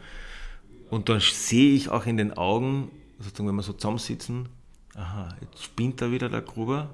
[0.90, 4.50] Und dann sehe ich auch in den Augen, sozusagen, wenn wir so zusammensitzen,
[4.96, 6.90] aha, jetzt spinnt da wieder der Gruber,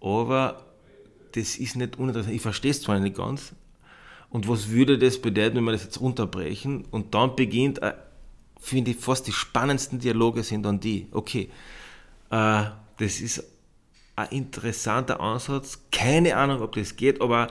[0.00, 0.62] aber
[1.34, 2.34] das ist nicht uninteressant.
[2.34, 3.54] Ich verstehe es zwar nicht ganz,
[4.34, 6.84] und was würde das bedeuten, wenn wir das jetzt unterbrechen?
[6.90, 7.94] Und dann beginnt, äh,
[8.58, 11.06] finde ich, fast die spannendsten Dialoge sind dann die.
[11.12, 11.50] Okay,
[12.30, 12.64] äh,
[12.98, 13.44] das ist
[14.16, 15.78] ein interessanter Ansatz.
[15.92, 17.46] Keine Ahnung, ob das geht, aber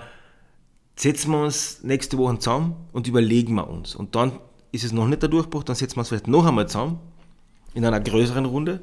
[0.97, 3.95] setzen wir uns nächste Woche zusammen und überlegen wir uns.
[3.95, 4.33] Und dann
[4.73, 6.99] ist es noch nicht der Durchbruch, dann setzen wir uns vielleicht noch einmal zusammen
[7.73, 8.81] in einer größeren Runde.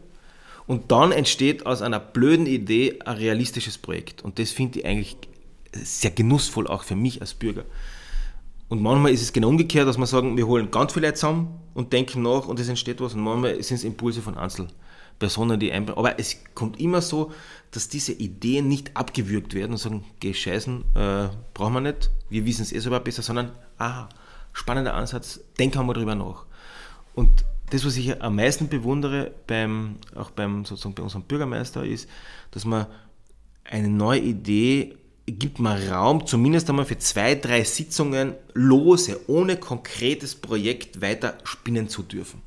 [0.71, 4.23] Und dann entsteht aus einer blöden Idee ein realistisches Projekt.
[4.23, 5.17] Und das finde ich eigentlich
[5.73, 7.65] sehr genussvoll auch für mich als Bürger.
[8.69, 11.61] Und manchmal ist es genau umgekehrt, dass wir sagen, wir holen ganz viele Leute zusammen
[11.75, 13.15] und denken nach und es entsteht was.
[13.15, 15.99] Und manchmal sind es Impulse von Einzelpersonen, die einbringen.
[15.99, 17.33] Aber es kommt immer so,
[17.73, 22.47] dass diese Ideen nicht abgewürgt werden und sagen, geh scheißen, äh, brauchen wir nicht, wir
[22.47, 24.09] wissen es eh selber besser, sondern, aha,
[24.53, 26.45] spannender Ansatz, denken wir drüber nach.
[27.17, 32.09] Und das, was ich am meisten bewundere, beim, auch beim, sozusagen bei unserem Bürgermeister, ist,
[32.51, 32.87] dass man
[33.65, 40.35] eine neue Idee gibt man Raum, zumindest einmal für zwei, drei Sitzungen lose, ohne konkretes
[40.35, 42.43] Projekt weiter spinnen zu dürfen.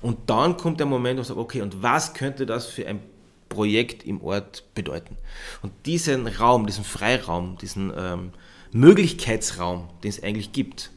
[0.00, 3.00] Und dann kommt der Moment, wo man sagt, okay, und was könnte das für ein
[3.48, 5.16] Projekt im Ort bedeuten?
[5.62, 8.32] Und diesen Raum, diesen Freiraum, diesen ähm,
[8.72, 10.90] Möglichkeitsraum, den es eigentlich gibt,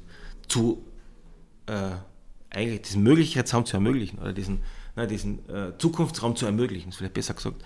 [0.47, 0.83] zu
[1.67, 1.91] äh,
[2.55, 4.61] eigentlich diesen Möglichkeitsraum zu ermöglichen oder diesen,
[4.95, 7.63] na, diesen äh, Zukunftsraum zu ermöglichen, ist vielleicht besser gesagt,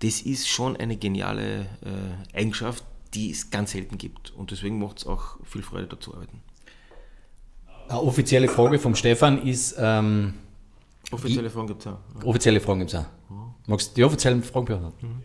[0.00, 1.66] das ist schon eine geniale
[2.32, 4.30] äh, Eigenschaft, die es ganz selten gibt.
[4.30, 6.40] Und deswegen macht es auch viel Freude, da zu arbeiten.
[7.88, 9.74] Eine offizielle Frage vom Stefan ist.
[9.78, 10.34] Ähm,
[11.10, 11.98] offizielle Fragen gibt es auch.
[12.20, 12.24] Ja.
[12.24, 13.06] Offizielle Fragen gibt es auch.
[13.66, 15.06] Magst du die offiziellen Fragen beantworten?
[15.06, 15.22] Mhm.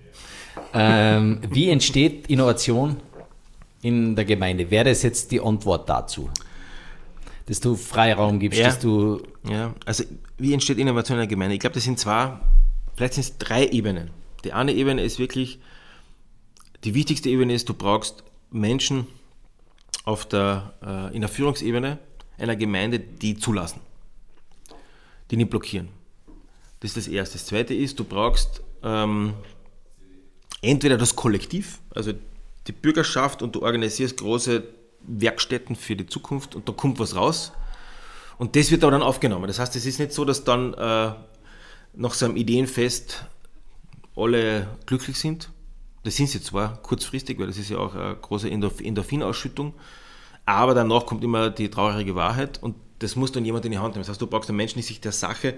[0.73, 2.97] Ähm, wie entsteht Innovation
[3.81, 4.69] in der Gemeinde?
[4.71, 6.29] Wäre das jetzt die Antwort dazu?
[7.47, 8.73] Dass du Freiraum gibst, ja.
[8.73, 9.21] du.
[9.47, 10.03] Ja, also
[10.38, 11.53] wie entsteht Innovation in der Gemeinde?
[11.53, 12.39] Ich glaube, das sind zwei,
[12.95, 14.10] vielleicht sind es drei Ebenen.
[14.43, 15.60] Die eine Ebene ist wirklich
[16.86, 19.08] die wichtigste Ebene ist, du brauchst Menschen
[20.05, 21.97] auf der, äh, in der Führungsebene
[22.38, 23.81] einer Gemeinde, die zulassen,
[25.31, 25.89] die nicht blockieren.
[26.79, 27.38] Das ist das Erste.
[27.38, 29.34] Das Zweite ist, du brauchst ähm,
[30.62, 32.13] entweder das Kollektiv, also
[32.67, 34.63] die Bürgerschaft und du organisierst große
[35.07, 37.51] Werkstätten für die Zukunft und da kommt was raus
[38.37, 39.47] und das wird aber dann aufgenommen.
[39.47, 41.13] Das heißt, es ist nicht so, dass dann äh,
[41.93, 43.25] nach so einem Ideenfest
[44.15, 45.49] alle glücklich sind,
[46.03, 49.73] das sind sie zwar kurzfristig, weil das ist ja auch eine große Endorphinausschüttung,
[50.45, 53.95] aber danach kommt immer die traurige Wahrheit und das muss dann jemand in die Hand
[53.95, 54.01] nehmen.
[54.01, 55.57] Das heißt, du brauchst einen Menschen, die sich der Sache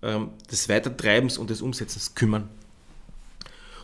[0.00, 2.48] ähm, des Weitertreibens und des Umsetzens kümmern.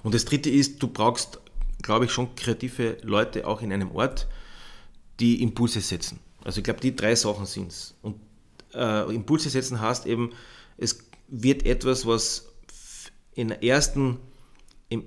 [0.02, 1.40] Und das dritte ist, du brauchst,
[1.82, 4.26] glaube ich, schon kreative Leute auch in einem Ort,
[5.20, 6.20] die Impulse setzen.
[6.44, 7.94] Also ich glaube, die drei Sachen sind es.
[8.02, 8.16] Und
[8.74, 10.32] äh, Impulse setzen heißt eben,
[10.76, 12.48] es wird etwas, was
[13.34, 14.18] in der ersten,
[14.88, 15.04] im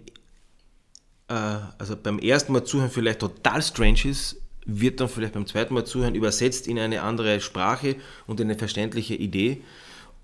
[1.28, 1.34] äh,
[1.78, 5.86] also beim ersten Mal zuhören vielleicht total strange ist, wird dann vielleicht beim zweiten Mal
[5.86, 7.96] zuhören übersetzt in eine andere Sprache
[8.28, 9.64] und in eine verständliche Idee.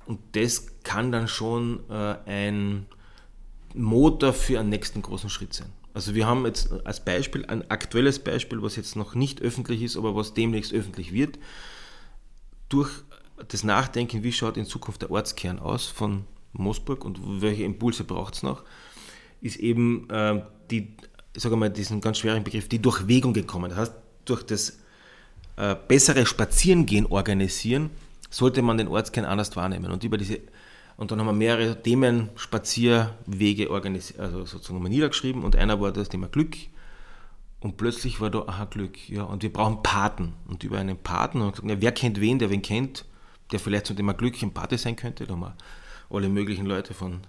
[0.05, 2.85] Und das kann dann schon äh, ein
[3.73, 5.71] Motor für einen nächsten großen Schritt sein.
[5.97, 9.97] Also wir haben jetzt als Beispiel ein aktuelles Beispiel, was jetzt noch nicht öffentlich ist,
[9.97, 11.39] aber was demnächst öffentlich wird.
[12.69, 12.91] Durch
[13.47, 18.35] das Nachdenken, wie schaut in Zukunft der Ortskern aus von Moosburg und welche Impulse braucht
[18.35, 18.63] es noch,
[19.41, 20.93] ist eben äh, die,
[21.35, 23.71] sage mal, diesen ganz schweren Begriff, die Durchwegung gekommen.
[23.71, 23.93] Das heißt,
[24.25, 24.77] durch das
[25.55, 27.89] äh, bessere Spazierengehen organisieren,
[28.29, 29.91] sollte man den Ortskern anders wahrnehmen.
[29.91, 30.41] Und über diese
[30.97, 35.91] und dann haben wir mehrere Themen, Spazierwege organisiert, also sozusagen mal niedergeschrieben und einer war
[35.91, 36.57] das Thema Glück.
[37.59, 40.33] Und plötzlich war da, aha, Glück, ja, und wir brauchen Paten.
[40.47, 43.05] Und über einen Paten haben wir gesagt, ja, wer kennt wen, der wen kennt,
[43.51, 45.25] der vielleicht zum Thema Glück ein Pate sein könnte.
[45.25, 45.55] Da haben wir
[46.09, 47.21] alle möglichen Leute von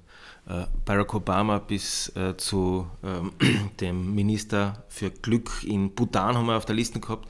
[0.46, 3.32] äh, Barack Obama bis äh, zu ähm,
[3.80, 7.28] dem Minister für Glück in Bhutan haben wir auf der Liste gehabt,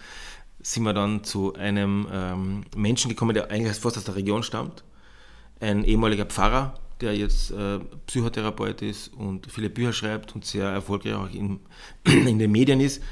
[0.61, 4.85] sind wir dann zu einem ähm, Menschen gekommen, der eigentlich fast aus der Region stammt,
[5.61, 11.14] ein ehemaliger Pfarrer, der jetzt äh, Psychotherapeut ist und viele Bücher schreibt und sehr erfolgreich
[11.14, 11.61] auch in,
[12.05, 13.03] in den Medien ist.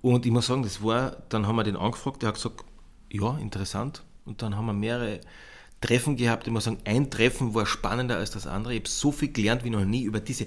[0.00, 2.64] Und ich muss sagen, das war, dann haben wir den angefragt, der hat gesagt,
[3.10, 4.02] ja, interessant.
[4.24, 5.20] Und dann haben wir mehrere
[5.80, 6.46] Treffen gehabt.
[6.46, 8.74] Ich muss sagen, ein Treffen war spannender als das andere.
[8.74, 10.46] Ich habe so viel gelernt wie noch nie über diese,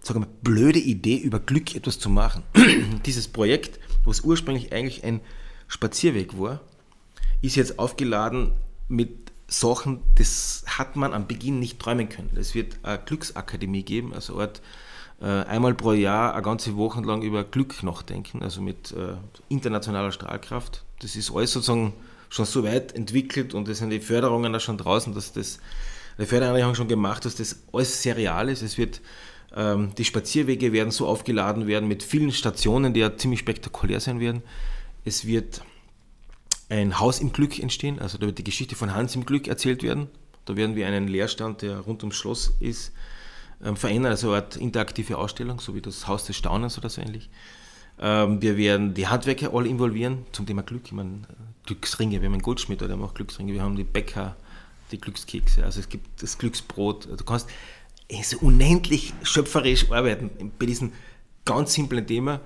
[0.00, 2.42] sagen wir, blöde Idee, über Glück etwas zu machen.
[3.06, 5.20] Dieses Projekt, was ursprünglich eigentlich ein
[5.68, 6.60] Spazierweg war,
[7.42, 8.52] ist jetzt aufgeladen
[8.88, 12.30] mit Sachen, das hat man am Beginn nicht träumen können.
[12.36, 14.60] Es wird eine Glücksakademie geben, also Ort,
[15.20, 19.14] äh, einmal pro Jahr eine ganze Woche lang über Glück nachdenken, also mit äh,
[19.48, 20.84] internationaler Strahlkraft.
[21.00, 21.94] Das ist alles sozusagen
[22.28, 25.58] schon so weit entwickelt und es sind die Förderungen da schon draußen, dass das,
[26.18, 28.62] die Fördereinrichtungen schon gemacht, dass das alles sehr real ist.
[28.62, 29.00] Es wird,
[29.54, 34.18] ähm, die Spazierwege werden so aufgeladen werden mit vielen Stationen, die ja ziemlich spektakulär sein
[34.18, 34.42] werden.
[35.04, 35.62] Es wird
[36.68, 39.82] ein Haus im Glück entstehen, also da wird die Geschichte von Hans im Glück erzählt
[39.82, 40.08] werden.
[40.44, 42.92] Da werden wir einen Leerstand, der rund ums Schloss ist,
[43.64, 47.00] ähm, verändern, also eine Art interaktive Ausstellung, so wie das Haus des Staunens oder so
[47.00, 47.30] ähnlich.
[47.98, 50.82] Ähm, wir werden die Handwerker alle involvieren zum Thema Glück.
[50.86, 51.22] Ich meine,
[51.64, 54.36] Glücksringe, wir haben einen Goldschmied, der macht Glücksringe, wir haben die Bäcker,
[54.92, 57.06] die Glückskekse, also es gibt das Glücksbrot.
[57.06, 57.48] Du kannst
[58.22, 60.92] so unendlich schöpferisch arbeiten bei diesem
[61.44, 62.40] ganz simplen Thema.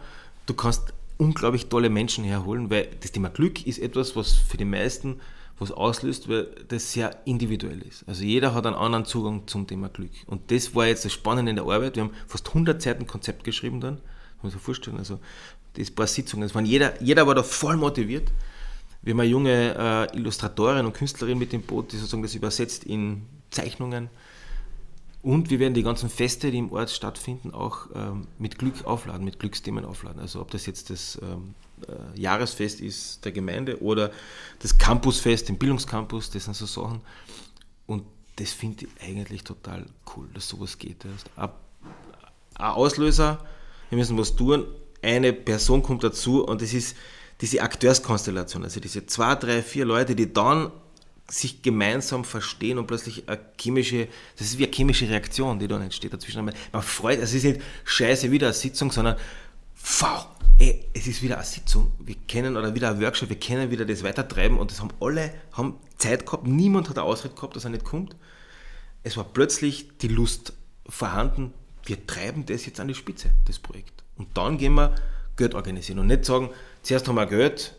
[0.47, 4.65] Du kannst unglaublich tolle Menschen herholen, weil das Thema Glück ist etwas, was für die
[4.65, 5.21] meisten
[5.59, 8.09] was auslöst, weil das sehr individuell ist.
[8.09, 10.11] Also jeder hat einen anderen Zugang zum Thema Glück.
[10.27, 11.97] Und das war jetzt das Spannende in der Arbeit.
[11.97, 13.97] Wir haben fast 100 Seiten Konzept geschrieben dann.
[14.37, 14.97] Muss man sich vorstellen.
[14.97, 15.21] Also
[15.75, 16.43] das paar Sitzungen.
[16.43, 18.33] Das waren jeder, jeder war da voll motiviert.
[19.03, 22.85] Wir haben eine junge äh, Illustratorin und Künstlerin mit dem Boot, die sozusagen das übersetzt
[22.85, 24.09] in Zeichnungen.
[25.23, 29.25] Und wir werden die ganzen Feste, die im Ort stattfinden, auch ähm, mit Glück aufladen,
[29.25, 30.21] mit Glücksthemen aufladen.
[30.21, 31.55] Also ob das jetzt das ähm,
[31.87, 34.13] äh, Jahresfest ist der Gemeinde oder
[34.61, 37.03] das Campusfest, den Bildungscampus, das sind so Sachen.
[37.87, 38.05] Und
[38.37, 39.85] das finde ich eigentlich total
[40.17, 41.05] cool, dass sowas geht.
[41.37, 41.51] Ein
[42.57, 43.45] Auslöser,
[43.91, 44.65] wir müssen was tun,
[45.03, 46.97] eine Person kommt dazu und das ist
[47.41, 50.71] diese Akteurskonstellation, also diese zwei, drei, vier Leute, die dann
[51.31, 55.83] sich gemeinsam verstehen und plötzlich eine chemische, das ist wie eine chemische Reaktion, die dann
[55.83, 56.45] entsteht dazwischen.
[56.45, 59.17] Man freut, also es ist nicht scheiße wieder eine Sitzung, sondern
[60.01, 60.27] wow,
[60.59, 63.85] ey, es ist wieder eine Sitzung, wir kennen, oder wieder ein Workshop, wir können wieder
[63.85, 67.65] das weitertreiben und das haben alle, haben Zeit gehabt, niemand hat eine Ausrede gehabt, dass
[67.65, 68.17] er nicht kommt.
[69.03, 70.53] Es war plötzlich die Lust
[70.89, 74.03] vorhanden, wir treiben das jetzt an die Spitze, das Projekt.
[74.17, 74.95] Und dann gehen wir
[75.37, 76.51] Geld organisieren und nicht sagen,
[76.83, 77.75] zuerst haben wir Geld,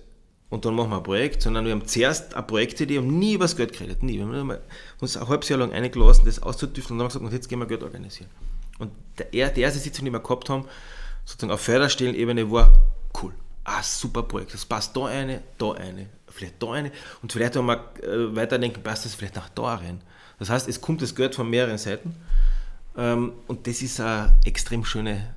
[0.51, 3.45] und dann machen wir ein Projekt, sondern wir haben zuerst eine Projektidee und nie über
[3.45, 4.17] das Geld geredet, nie.
[4.19, 4.57] Wir haben
[4.99, 7.59] uns ein halbes Jahr lang eingelassen, das auszudüfteln und dann haben wir gesagt, jetzt gehen
[7.59, 8.29] wir Geld organisieren.
[8.77, 10.65] Und der, die erste Sitzung, die wir gehabt haben,
[11.23, 12.73] sozusagen auf Förderstellenebene war
[13.23, 13.33] cool.
[13.63, 14.53] Ah, super Projekt.
[14.53, 16.91] Das passt da eine, da eine, vielleicht da eine.
[17.21, 20.01] Und vielleicht, wenn wir äh, weiterdenken, passt das vielleicht nach da rein.
[20.37, 22.15] Das heißt, es kommt das Geld von mehreren Seiten.
[22.97, 25.33] Ähm, und das ist eine extrem schöne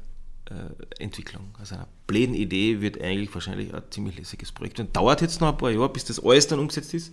[0.51, 1.55] äh, Entwicklung.
[1.59, 4.81] Also eine bläden Idee wird eigentlich wahrscheinlich ein ziemlich lässiges Projekt.
[4.81, 7.13] Und dauert jetzt noch ein paar Jahre, bis das alles dann umgesetzt ist.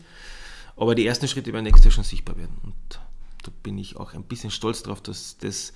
[0.75, 2.57] Aber die ersten Schritte werden nächstes Jahr schon sichtbar werden.
[2.63, 2.73] Und
[3.43, 5.73] da bin ich auch ein bisschen stolz darauf, dass, das,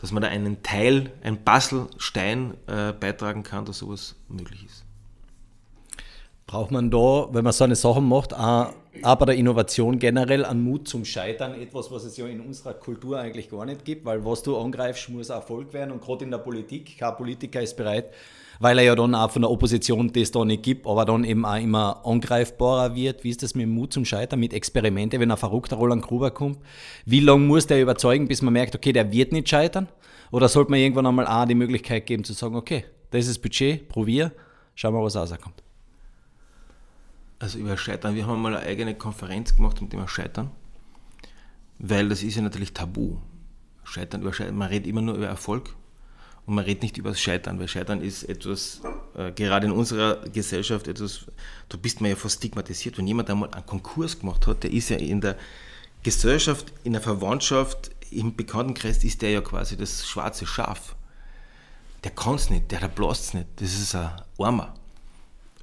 [0.00, 4.84] dass man da einen Teil, ein Puzzlestein äh, beitragen kann, dass sowas möglich ist.
[6.46, 10.64] Braucht man da, wenn man so eine Sache macht, auch, bei der Innovation generell einen
[10.64, 14.24] Mut zum Scheitern, etwas, was es ja in unserer Kultur eigentlich gar nicht gibt, weil
[14.24, 18.12] was du angreifst, muss Erfolg werden und gerade in der Politik, kein Politiker ist bereit,
[18.58, 21.46] weil er ja dann auch von der Opposition das da nicht gibt, aber dann eben
[21.46, 23.24] auch immer angreifbarer wird.
[23.24, 26.58] Wie ist das mit Mut zum Scheitern, mit Experimente, wenn ein verrückter Roland Gruber kommt?
[27.06, 29.88] Wie lange muss der überzeugen, bis man merkt, okay, der wird nicht scheitern?
[30.30, 33.38] Oder sollte man irgendwann einmal auch die Möglichkeit geben zu sagen, okay, das ist das
[33.38, 34.32] Budget, probier,
[34.80, 35.62] Schauen wir, was rauskommt.
[37.40, 40.50] Also über Scheitern, wir haben mal eine eigene Konferenz gemacht zum Thema Scheitern,
[41.78, 43.16] weil das ist ja natürlich tabu.
[43.82, 45.74] Scheitern über Scheitern, man redet immer nur über Erfolg
[46.44, 48.82] und man redet nicht über das Scheitern, weil Scheitern ist etwas,
[49.16, 51.26] äh, gerade in unserer Gesellschaft, etwas,
[51.70, 52.98] da bist man ja fast stigmatisiert.
[52.98, 55.38] Wenn jemand einmal einen Konkurs gemacht hat, der ist ja in der
[56.02, 60.94] Gesellschaft, in der Verwandtschaft, im Bekanntenkreis ist der ja quasi das schwarze Schaf.
[62.04, 63.46] Der kann es nicht, der, bläst es nicht.
[63.56, 64.74] Das ist ein Armer.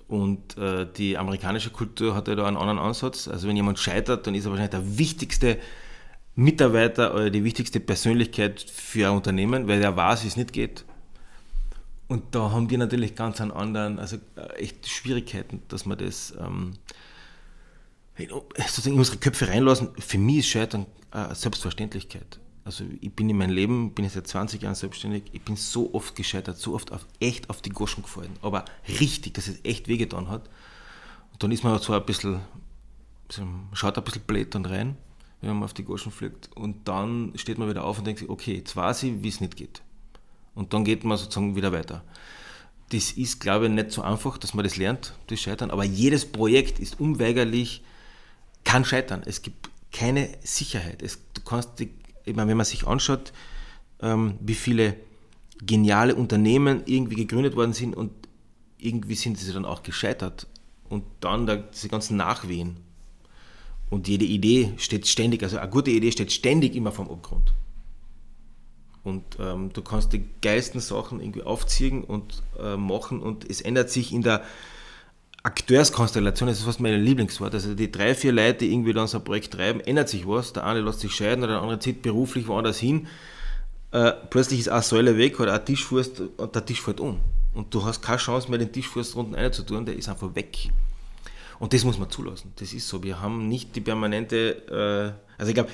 [0.07, 3.27] Und äh, die amerikanische Kultur hat ja da einen anderen Ansatz.
[3.27, 5.57] Also wenn jemand scheitert, dann ist er wahrscheinlich der wichtigste
[6.35, 10.85] Mitarbeiter oder die wichtigste Persönlichkeit für ein Unternehmen, weil er weiß, wie es nicht geht.
[12.07, 16.33] Und da haben die natürlich ganz einen anderen, also äh, echt Schwierigkeiten, dass man das
[16.39, 16.75] ähm,
[18.17, 19.89] sozusagen in unsere Köpfe reinlassen.
[19.99, 22.39] Für mich ist Scheitern eine Selbstverständlichkeit.
[22.67, 25.93] Also ich bin in meinem Leben, bin jetzt seit 20 Jahren selbstständig, ich bin so
[25.93, 28.65] oft gescheitert, so oft auf, echt auf die Goschen gefallen, aber
[28.99, 30.49] richtig, dass es echt wehgetan hat.
[31.31, 32.41] Und dann ist man so ein bisschen,
[33.71, 34.97] schaut ein bisschen blöd dann rein,
[35.39, 38.27] wenn man auf die Goschen fliegt und dann steht man wieder auf und denkt sich,
[38.27, 39.81] okay, jetzt weiß ich, wie es nicht geht.
[40.53, 42.03] Und dann geht man sozusagen wieder weiter.
[42.89, 46.29] Das ist, glaube ich, nicht so einfach, dass man das lernt, das Scheitern, aber jedes
[46.29, 47.81] Projekt ist unweigerlich,
[48.65, 49.21] kann scheitern.
[49.25, 51.01] Es gibt keine Sicherheit.
[51.01, 51.91] Es, du kannst die
[52.27, 53.33] ich meine, wenn man sich anschaut,
[54.01, 54.95] ähm, wie viele
[55.61, 58.11] geniale Unternehmen irgendwie gegründet worden sind und
[58.77, 60.47] irgendwie sind sie dann auch gescheitert.
[60.89, 62.77] Und dann da, diese ganzen Nachwehen.
[63.89, 67.53] Und jede Idee steht ständig, also eine gute Idee steht ständig immer vom Abgrund.
[69.03, 73.89] Und ähm, du kannst die geilsten Sachen irgendwie aufziehen und äh, machen und es ändert
[73.89, 74.43] sich in der
[75.47, 79.17] Akteurskonstellation, das ist fast mein Lieblingswort, also die drei, vier Leute, die irgendwie dann so
[79.17, 82.01] ein Projekt treiben, ändert sich was, der eine lässt sich scheiden oder der andere zieht
[82.01, 83.07] beruflich woanders hin,
[83.91, 87.19] äh, plötzlich ist eine Säule weg oder ein Tischfuß und der Tisch fällt um.
[87.53, 90.69] Und du hast keine Chance mehr, den Tischfuß unten einzutun, der ist einfach weg.
[91.59, 93.01] Und das muss man zulassen, das ist so.
[93.01, 95.69] Wir haben nicht die permanente, äh, also ich glaube,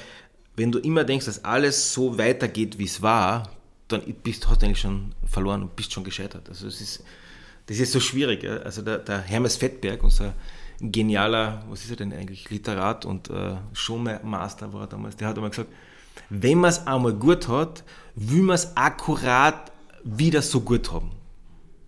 [0.56, 3.50] wenn du immer denkst, dass alles so weitergeht, wie es war,
[3.88, 6.48] dann bist, hast du eigentlich schon verloren und bist schon gescheitert.
[6.48, 7.04] Also es ist
[7.66, 8.46] das ist so schwierig.
[8.46, 10.34] Also der, der, Hermes Fettberg, unser
[10.80, 15.36] genialer, was ist er denn eigentlich, Literat und äh, Showmaster war er damals, der hat
[15.36, 15.70] einmal gesagt,
[16.30, 17.84] wenn man es einmal gut hat,
[18.16, 19.72] will man es akkurat
[20.04, 21.12] wieder so gut haben.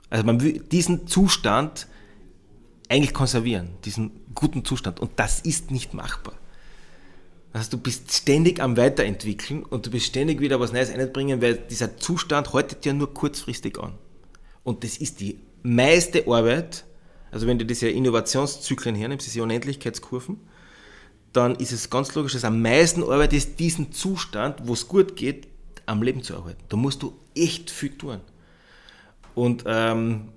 [0.09, 1.87] Also man will diesen Zustand
[2.89, 4.99] eigentlich konservieren, diesen guten Zustand.
[4.99, 6.35] Und das ist nicht machbar.
[7.53, 11.55] Also du bist ständig am Weiterentwickeln und du bist ständig wieder was Neues einbringen, weil
[11.55, 13.93] dieser Zustand haltet ja nur kurzfristig an.
[14.63, 16.85] Und das ist die meiste Arbeit,
[17.31, 20.39] also wenn du diese Innovationszyklen hernimmst, diese Unendlichkeitskurven,
[21.33, 25.15] dann ist es ganz logisch, dass am meisten Arbeit ist, diesen Zustand, wo es gut
[25.15, 25.47] geht,
[25.85, 26.63] am Leben zu erhalten.
[26.69, 28.21] Da musst du echt viel tun.
[29.33, 30.29] Und ähm,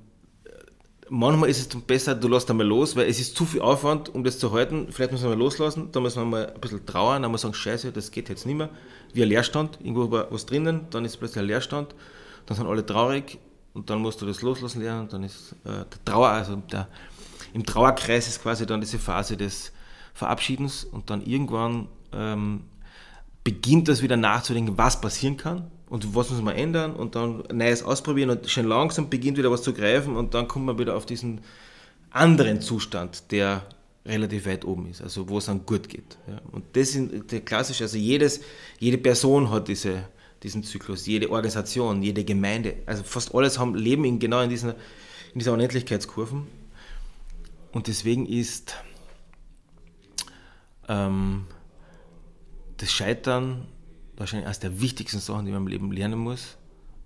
[1.08, 4.24] manchmal ist es besser, du lässt einmal los, weil es ist zu viel Aufwand, um
[4.24, 4.88] das zu halten.
[4.90, 7.52] Vielleicht muss man mal loslassen, dann muss man mal ein bisschen trauern, dann muss man
[7.52, 8.70] sagen, scheiße, das geht jetzt nicht mehr.
[9.12, 11.94] Wie ein Leerstand, irgendwo war was drinnen, dann ist plötzlich ein Leerstand,
[12.46, 13.38] dann sind alle traurig,
[13.78, 15.08] und dann musst du das loslassen lernen.
[15.08, 16.88] Dann ist äh, der Trauer, also der,
[17.54, 19.72] im Trauerkreis ist quasi dann diese Phase des
[20.14, 22.64] Verabschiedens und dann irgendwann ähm,
[23.44, 27.84] beginnt das wieder nachzudenken, was passieren kann und was muss man ändern und dann Neues
[27.84, 31.06] ausprobieren und schon langsam beginnt wieder was zu greifen und dann kommt man wieder auf
[31.06, 31.40] diesen
[32.10, 33.62] anderen Zustand, der
[34.04, 36.18] relativ weit oben ist, also wo es dann gut geht.
[36.26, 36.40] Ja.
[36.50, 38.40] Und das ist der klassische, also jedes,
[38.80, 40.02] jede Person hat diese
[40.42, 41.06] diesen Zyklus.
[41.06, 45.52] Jede Organisation, jede Gemeinde, also fast alles haben, leben in, genau in, diesen, in dieser
[45.52, 46.46] Unendlichkeitskurven.
[47.72, 48.74] Und deswegen ist
[50.88, 51.46] ähm,
[52.76, 53.66] das Scheitern
[54.16, 56.56] wahrscheinlich eines der wichtigsten Sachen, die man im Leben lernen muss,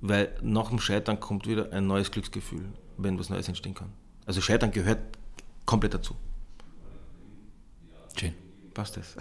[0.01, 2.65] weil nach dem Scheitern kommt wieder ein neues Glücksgefühl,
[2.97, 3.93] wenn was Neues entstehen kann.
[4.25, 5.01] Also Scheitern gehört
[5.67, 6.15] komplett dazu.
[8.17, 8.35] Schön
[8.73, 9.17] passt das.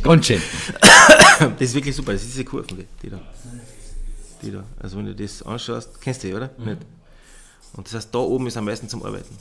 [0.02, 0.42] Ganz schön.
[1.58, 3.20] Das ist wirklich super, das ist diese Kurven, die da.
[4.42, 4.64] Die da.
[4.80, 6.50] Also wenn du das anschaust, kennst du die, oder?
[6.58, 6.64] Mhm.
[6.64, 6.78] Nicht?
[7.74, 9.36] Und das heißt, da oben ist am meisten zum Arbeiten.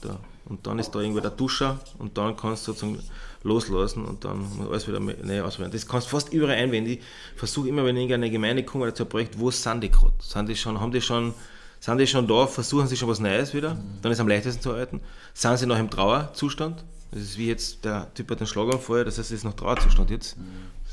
[0.00, 0.18] Da.
[0.46, 3.02] Und dann ist da irgendwo der Duscher und dann kannst du sozusagen
[3.42, 5.72] loslassen und dann alles wieder neu ausprobieren.
[5.72, 6.92] Das kannst du fast überall einwenden.
[6.92, 7.00] Ich
[7.36, 9.90] versuche immer, wenn ich in eine Gemeinde komme oder zu einem Projekt, wo sind die
[9.90, 10.14] gerade?
[10.20, 11.34] Sind die schon, haben die schon,
[11.80, 13.74] sind die schon da, versuchen sie schon was Neues wieder?
[13.74, 13.98] Mhm.
[14.02, 15.00] Dann ist es am leichtesten zu arbeiten.
[15.34, 16.84] Sind sie noch im Trauerzustand?
[17.12, 20.10] Das ist wie jetzt, der Typ hat einen Schlaganfall, das heißt, es ist noch Trauerzustand
[20.10, 20.36] jetzt.
[20.36, 20.44] Mhm.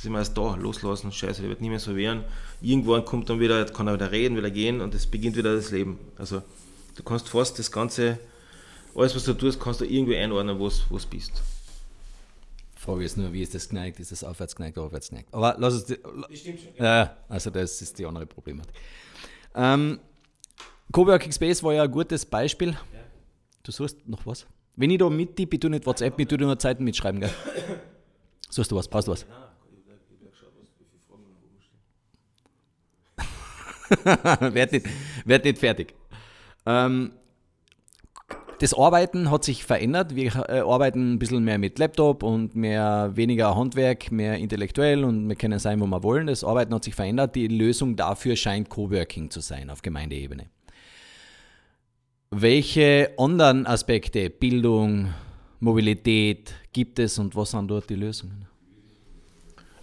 [0.04, 2.26] Das ist immer erst da, loslassen, scheiße, der wird nicht mehr so wehren.
[2.62, 5.72] Irgendwann kommt dann wieder, kann er wieder reden, wieder gehen und es beginnt wieder das
[5.72, 5.98] Leben.
[6.18, 6.42] Also
[6.98, 8.20] du kannst fast das Ganze,
[8.98, 11.42] alles was du tust, kannst du irgendwie einordnen, wo du bist.
[12.76, 14.02] Frage ist nur, wie ist das geneigt?
[14.02, 15.30] Ist das aufwärts geneigt oder aufwärts geneigt?
[15.32, 15.86] Aber lass.
[15.86, 15.98] Die,
[16.34, 16.86] stimmt schon.
[16.86, 18.76] Ja, also das ist die andere Problematik.
[19.56, 20.02] Ähm,
[20.92, 22.72] Coworking Space war ja ein gutes Beispiel.
[22.72, 22.78] Ja.
[23.64, 24.46] Du suchst noch was?
[24.76, 27.32] Wenn ich da mit tippe, tu nicht WhatsApp mit, tu nur Zeiten mitschreiben, gell?
[28.50, 28.90] Suchst du was?
[28.90, 29.26] Brauchst du was?
[34.54, 34.86] werd, nicht,
[35.26, 35.94] werd nicht fertig.
[36.66, 37.12] Ähm,
[38.60, 40.16] das Arbeiten hat sich verändert.
[40.16, 45.28] Wir äh, arbeiten ein bisschen mehr mit Laptop und mehr weniger Handwerk, mehr intellektuell und
[45.28, 46.28] wir können sein, wo wir wollen.
[46.28, 47.36] Das Arbeiten hat sich verändert.
[47.36, 50.46] Die Lösung dafür scheint Coworking zu sein auf Gemeindeebene.
[52.32, 55.14] Welche anderen Aspekte, Bildung,
[55.60, 58.48] Mobilität gibt es und was sind dort die Lösungen?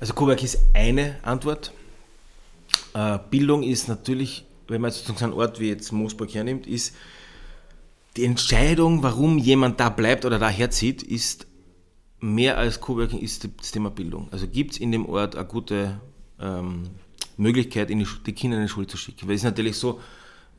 [0.00, 1.72] Also Coworking ist eine Antwort.
[2.94, 6.94] Äh, Bildung ist natürlich, wenn man sozusagen einen Ort wie jetzt Moosburg hernimmt, ist
[8.16, 11.46] die Entscheidung, warum jemand da bleibt oder da herzieht, ist
[12.20, 14.28] mehr als Coworking ist das Thema Bildung.
[14.30, 16.00] Also gibt es in dem Ort eine gute
[16.40, 16.90] ähm,
[17.36, 19.26] Möglichkeit, die, die, Kinder in die Schule zu schicken.
[19.26, 20.00] Weil es ist natürlich so,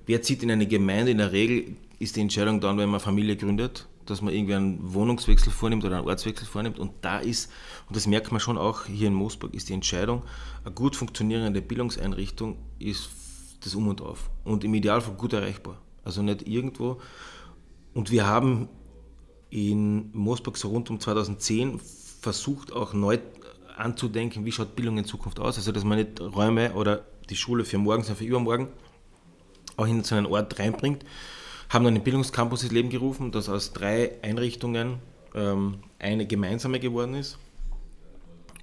[0.05, 1.11] wer zieht in eine Gemeinde?
[1.11, 4.93] In der Regel ist die Entscheidung dann, wenn man Familie gründet, dass man irgendwie einen
[4.93, 6.79] Wohnungswechsel vornimmt oder einen Ortswechsel vornimmt.
[6.79, 7.51] Und da ist,
[7.87, 10.23] und das merkt man schon auch hier in Moosburg, ist die Entscheidung,
[10.63, 13.09] eine gut funktionierende Bildungseinrichtung ist
[13.63, 14.29] das Um und Auf.
[14.43, 15.79] Und im Idealfall gut erreichbar.
[16.03, 16.99] Also nicht irgendwo,
[17.93, 18.69] und wir haben
[19.49, 21.79] in Moosburg so rund um 2010
[22.21, 23.19] versucht, auch neu
[23.75, 25.57] anzudenken, wie schaut Bildung in Zukunft aus.
[25.57, 28.69] Also, dass man nicht Räume oder die Schule für morgen, sondern für übermorgen
[29.77, 31.03] auch in so einen Ort reinbringt.
[31.71, 34.97] Haben dann den Bildungscampus ins Leben gerufen, das aus drei Einrichtungen
[35.33, 37.37] ähm, eine gemeinsame geworden ist.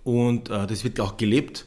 [0.04, 1.66] Und äh, das wird auch gelebt.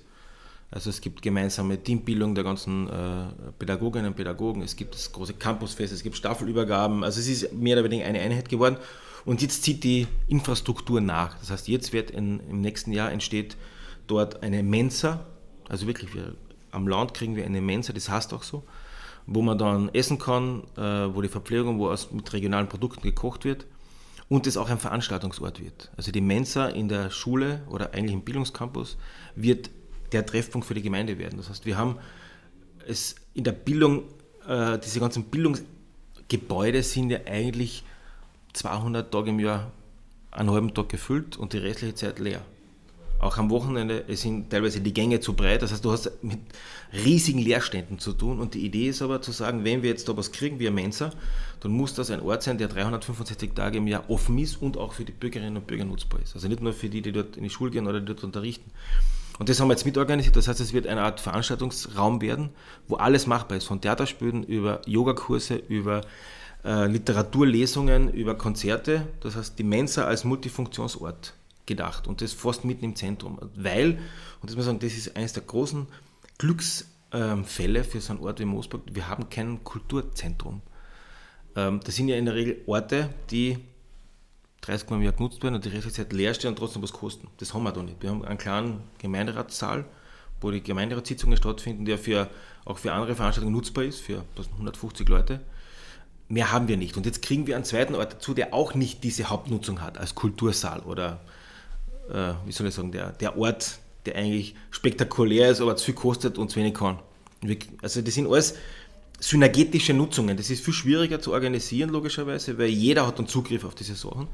[0.70, 3.26] Also es gibt gemeinsame Teambildung der ganzen äh,
[3.58, 7.76] Pädagoginnen und Pädagogen, es gibt das große Campusfest, es gibt Staffelübergaben, also es ist mehr
[7.76, 8.78] oder weniger eine Einheit geworden.
[9.26, 11.38] Und jetzt zieht die Infrastruktur nach.
[11.39, 13.58] Das heißt, jetzt wird in, im nächsten Jahr entsteht
[14.08, 15.26] dort eine Mensa,
[15.68, 16.36] also wirklich wir,
[16.72, 18.64] am Land kriegen wir eine Mensa, das heißt auch so,
[19.26, 23.46] wo man dann essen kann, äh, wo die Verpflegung, wo aus, mit regionalen Produkten gekocht
[23.46, 23.66] wird
[24.30, 25.92] und es auch ein Veranstaltungsort wird.
[25.98, 28.98] Also die Mensa in der Schule oder eigentlich im Bildungscampus
[29.36, 29.70] wird
[30.12, 31.38] der Treffpunkt für die Gemeinde werden.
[31.38, 31.98] Das heißt, wir haben
[32.88, 34.04] es in der Bildung,
[34.48, 37.84] äh, diese ganzen Bildungsgebäude sind ja eigentlich
[38.54, 39.72] 200 Tage im Jahr
[40.32, 42.42] einen halben Tag gefüllt und die restliche Zeit leer.
[43.22, 46.40] Auch am Wochenende sind teilweise die Gänge zu breit, das heißt, du hast mit
[46.92, 48.40] riesigen Leerständen zu tun.
[48.40, 50.74] Und die Idee ist aber zu sagen, wenn wir jetzt da was kriegen wie ein
[50.74, 51.12] Mensa,
[51.60, 54.94] dann muss das ein Ort sein, der 365 Tage im Jahr offen ist und auch
[54.94, 56.34] für die Bürgerinnen und Bürger nutzbar ist.
[56.34, 58.72] Also nicht nur für die, die dort in die Schule gehen oder die dort unterrichten.
[59.38, 60.36] Und das haben wir jetzt mitorganisiert.
[60.36, 62.50] Das heißt, es wird eine Art Veranstaltungsraum werden,
[62.88, 63.66] wo alles machbar ist.
[63.66, 66.02] Von Theaterspielen über Yogakurse, über
[66.66, 69.08] äh, Literaturlesungen, über Konzerte.
[69.20, 71.36] Das heißt, die Mensa als Multifunktionsort
[71.72, 73.40] gedacht und das fast mitten im Zentrum.
[73.56, 73.92] Weil,
[74.42, 75.88] und das muss man sagen, das ist eines der großen
[76.38, 78.84] Glücksfälle für so einen Ort wie Moosburg.
[78.92, 80.62] Wir haben kein Kulturzentrum.
[81.56, 83.58] Ähm, das sind ja in der Regel Orte, die
[84.62, 86.94] 30 Mal im Jahr genutzt werden und die restliche Zeit leer stehen und trotzdem was
[86.94, 87.28] kosten.
[87.38, 88.02] Das haben wir da nicht.
[88.02, 89.86] Wir haben einen kleinen Gemeinderatssaal,
[90.40, 92.30] wo die Gemeinderatssitzungen stattfinden, der für,
[92.66, 95.42] auch für andere Veranstaltungen nutzbar ist, für 150 Leute.
[96.28, 96.96] Mehr haben wir nicht.
[96.96, 100.16] Und jetzt kriegen wir einen zweiten Ort dazu, der auch nicht diese Hauptnutzung hat, als
[100.16, 101.20] Kultursaal oder,
[102.12, 105.93] äh, wie soll ich sagen, der, der Ort, der eigentlich spektakulär ist, aber zu viel
[105.95, 106.99] kostet und zu wenig kann.
[107.82, 108.55] Also das sind alles
[109.20, 110.38] synergetische Nutzungen.
[110.38, 114.28] Das ist viel schwieriger zu organisieren, logischerweise, weil jeder hat dann Zugriff auf diese Sachen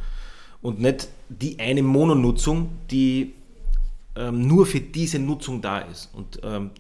[0.61, 3.33] und nicht die eine Mononutzung, die
[4.15, 6.09] ähm, nur für diese Nutzung da ist.
[6.13, 6.71] Und ähm,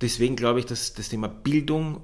[0.00, 2.00] deswegen glaube ich, dass das Thema Bildung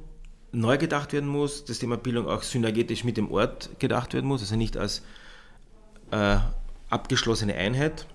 [0.52, 4.40] neu gedacht werden muss, das Thema Bildung auch synergetisch mit dem Ort gedacht werden muss,
[4.40, 5.02] also nicht als
[6.10, 6.38] äh,
[6.90, 8.06] abgeschlossene Einheit.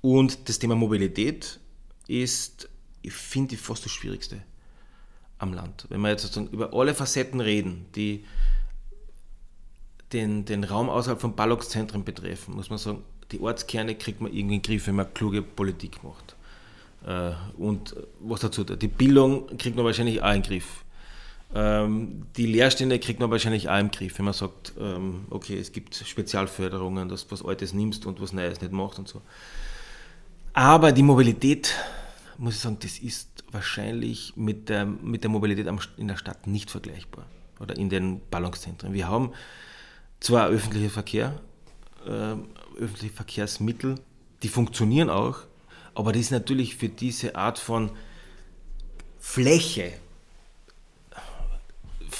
[0.00, 1.58] Und das Thema Mobilität
[2.06, 2.68] ist,
[3.02, 4.42] ich finde, fast das Schwierigste
[5.38, 5.86] am Land.
[5.88, 8.24] Wenn wir jetzt sozusagen über alle Facetten reden, die
[10.12, 14.56] den, den Raum außerhalb von Ballungszentren betreffen, muss man sagen, die Ortskerne kriegt man irgendwie
[14.56, 16.36] in den Griff, wenn man kluge Politik macht.
[17.06, 20.84] Äh, und was dazu, die Bildung kriegt man wahrscheinlich auch in den Griff.
[21.54, 25.72] Ähm, die Lehrstände kriegt man wahrscheinlich auch im Griff, wenn man sagt, ähm, okay, es
[25.72, 29.22] gibt Spezialförderungen, dass du was Altes nimmst und was Neues nicht macht und so.
[30.52, 31.74] Aber die Mobilität,
[32.36, 36.70] muss ich sagen, das ist wahrscheinlich mit der, mit der Mobilität in der Stadt nicht
[36.70, 37.24] vergleichbar
[37.60, 38.92] oder in den Ballungszentren.
[38.92, 39.32] Wir haben
[40.20, 41.40] zwar öffentliche Verkehr,
[42.06, 42.34] äh,
[42.78, 43.94] öffentliche Verkehrsmittel,
[44.42, 45.38] die funktionieren auch,
[45.94, 47.90] aber das ist natürlich für diese Art von
[49.18, 49.92] Fläche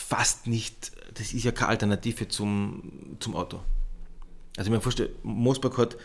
[0.09, 3.61] fast nicht, das ist ja keine Alternative zum, zum Auto.
[4.57, 5.97] Also ich mir vorstelle, Moosburg hat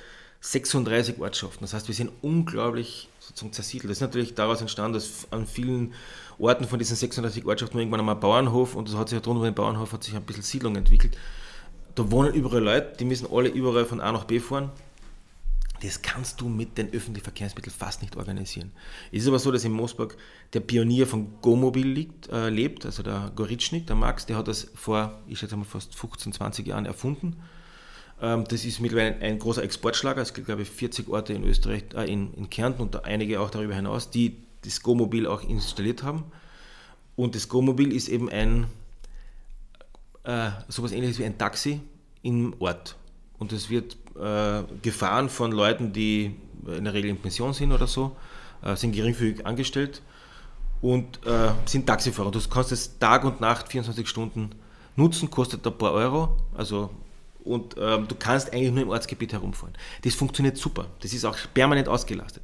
[0.42, 1.62] 36 Ortschaften.
[1.62, 3.90] Das heißt, wir sind unglaublich sozusagen zersiedelt.
[3.90, 5.94] Das ist natürlich daraus entstanden, dass an vielen
[6.38, 9.46] Orten von diesen 36 Ortschaften irgendwann einmal ein Bauernhof und das hat sich ja drunter
[9.46, 11.18] den Bauernhof hat sich ein bisschen Siedlung entwickelt.
[11.96, 14.70] Da wohnen überall Leute, die müssen alle überall von A nach B fahren.
[15.84, 18.72] Das kannst du mit den öffentlichen Verkehrsmitteln fast nicht organisieren.
[19.12, 20.18] Es ist aber so, dass in Moosburg
[20.54, 24.72] der Pionier von Gomobil liegt, äh, lebt, also der Goritschnik, der Max, der hat das
[24.74, 27.36] vor, ich schätze mal, fast 15, 20 Jahren erfunden
[28.22, 30.22] ähm, das ist mittlerweile ein, großer Exportschlager.
[30.22, 33.50] Es gibt, glaube ich, 40 Orte in Österreich, äh, in, in Kärnten und einige auch
[33.50, 36.24] darüber hinaus, die das Go-Mobil auch installiert haben.
[37.18, 38.68] Und das Go-Mobil ist eben ein
[40.24, 41.82] äh, sowas ähnliches wie ein Taxi
[42.22, 42.96] im Ort.
[43.38, 46.36] Und es wird äh, gefahren von Leuten, die
[46.66, 48.16] in der Regel in Pension sind oder so,
[48.62, 50.02] äh, sind geringfügig angestellt
[50.82, 52.32] und äh, sind Taxifahrer.
[52.32, 54.52] Du kannst es Tag und Nacht, 24 Stunden
[54.96, 56.90] nutzen, kostet ein paar Euro, also
[57.44, 59.74] und ähm, du kannst eigentlich nur im Ortsgebiet herumfahren.
[60.04, 60.86] Das funktioniert super.
[61.02, 62.42] Das ist auch permanent ausgelastet.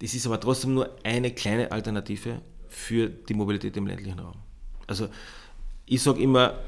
[0.00, 4.34] Das ist aber trotzdem nur eine kleine Alternative für die Mobilität im ländlichen Raum.
[4.86, 5.08] Also
[5.86, 6.58] ich sage immer,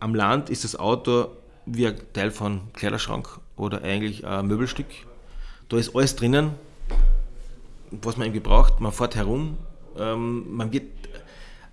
[0.00, 1.28] am Land ist das Auto
[1.66, 4.86] wie ein Teil von Kleiderschrank oder eigentlich ein Möbelstück.
[5.68, 6.52] Da ist alles drinnen,
[7.90, 8.80] was man irgendwie braucht.
[8.80, 9.58] Man fährt herum.
[9.98, 10.84] Ähm, man, wird,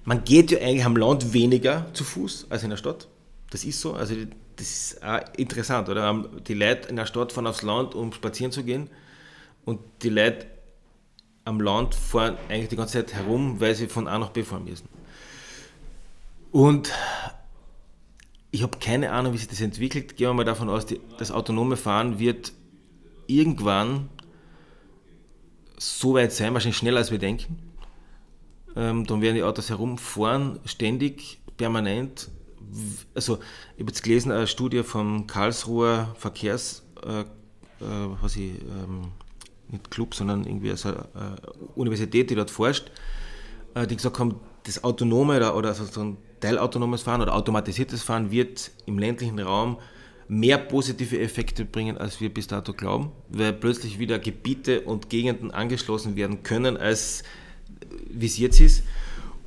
[0.06, 3.08] man geht ja eigentlich am Land weniger zu Fuß als in der Stadt.
[3.52, 3.94] Das ist so.
[3.94, 4.16] Also
[4.56, 6.26] das ist auch interessant, oder?
[6.48, 8.90] Die Leute in der Stadt fahren aufs Land, um spazieren zu gehen
[9.66, 10.48] und die Leute
[11.46, 14.66] am Land fahren eigentlich die ganze Zeit herum, weil sie von A nach B fahren
[14.66, 14.88] müssen.
[16.52, 16.92] Und
[18.54, 20.16] ich habe keine Ahnung, wie sich das entwickelt.
[20.16, 22.54] Gehen wir mal davon aus, die, das autonome Fahren wird
[23.28, 24.10] irgendwann
[25.78, 27.60] so weit sein, wahrscheinlich schneller als wir denken.
[28.78, 32.30] Ähm, dann werden die Autos herumfahren, ständig, permanent
[33.14, 33.40] also
[33.76, 37.26] ich habe jetzt gelesen, eine Studie vom Karlsruher Verkehrs, äh, äh,
[38.22, 39.12] was ich, ähm,
[39.70, 40.96] nicht Club, sondern irgendwie also, äh,
[41.76, 42.92] Universität, die dort forscht,
[43.76, 48.32] äh, die gesagt haben, das autonome oder, oder so ein teilautonomes Fahren oder automatisiertes Fahren
[48.32, 49.78] wird im ländlichen Raum
[50.28, 55.52] mehr positive Effekte bringen, als wir bis dato glauben, weil plötzlich wieder Gebiete und Gegenden
[55.52, 57.24] angeschlossen werden können, als
[58.10, 58.84] wie es jetzt ist.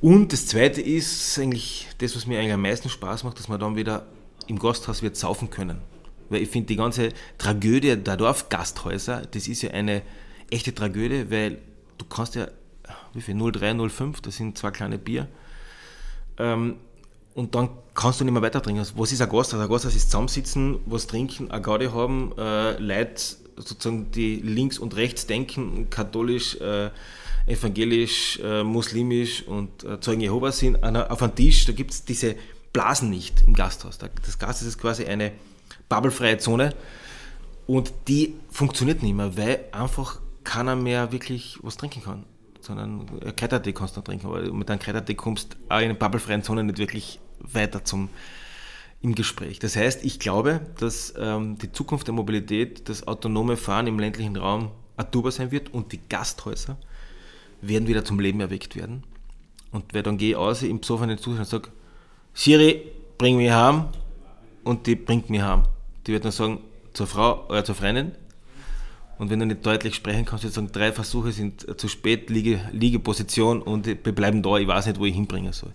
[0.01, 3.59] Und das Zweite ist eigentlich das, was mir eigentlich am meisten Spaß macht, dass man
[3.59, 4.05] dann wieder
[4.47, 5.79] im Gasthaus wird saufen können.
[6.29, 10.03] Weil ich finde, die ganze Tragödie der Dorfgasthäuser, das ist ja eine
[10.51, 11.59] echte Tragödie, weil
[11.97, 12.47] du kannst ja,
[13.13, 15.27] wie viel, 03, 05, das sind zwei kleine Bier,
[16.37, 16.75] ähm,
[17.37, 18.79] und dann kannst du nicht mehr weiter trinken.
[18.79, 19.61] Also, was ist ein Gasthaus?
[19.61, 23.21] Ein Gasthaus ist zusammensitzen, was trinken, eine Gaudi haben, äh, Leute
[23.57, 26.89] sozusagen, die links und rechts denken, katholisch, äh,
[27.45, 32.35] evangelisch, äh, muslimisch und äh, Zeugen Jehovas sind, auf einem Tisch, da gibt es diese
[32.73, 33.99] Blasen nicht im Gasthaus.
[33.99, 35.31] Das Gasthaus ist quasi eine
[35.89, 36.73] bubblefreie Zone
[37.67, 42.23] und die funktioniert nicht mehr, weil einfach keiner mehr wirklich was trinken kann.
[42.61, 45.93] Sondern Kräutertee kannst du noch trinken, aber mit einem Kräutertee kommst du auch in einer
[45.93, 48.09] bubblefreien Zone nicht wirklich weiter zum,
[49.01, 49.59] im Gespräch.
[49.59, 54.35] Das heißt, ich glaube, dass ähm, die Zukunft der Mobilität, das autonome Fahren im ländlichen
[54.35, 56.77] Raum ein sein wird und die Gasthäuser
[57.61, 59.03] werden wieder zum Leben erweckt werden.
[59.71, 61.69] Und weil dann gehe aus im besoffenen Zustand und sage,
[62.33, 63.89] Siri, bring mich heim.
[64.63, 65.63] Und die bringt mich heim.
[66.05, 66.59] Die wird dann sagen,
[66.93, 68.13] zur Frau oder zur Freundin.
[69.17, 72.61] Und wenn du nicht deutlich sprechen kannst, du sagen, drei Versuche sind zu spät, Liege,
[72.71, 75.73] Liegeposition und wir bleiben da, ich weiß nicht, wo ich hinbringen soll.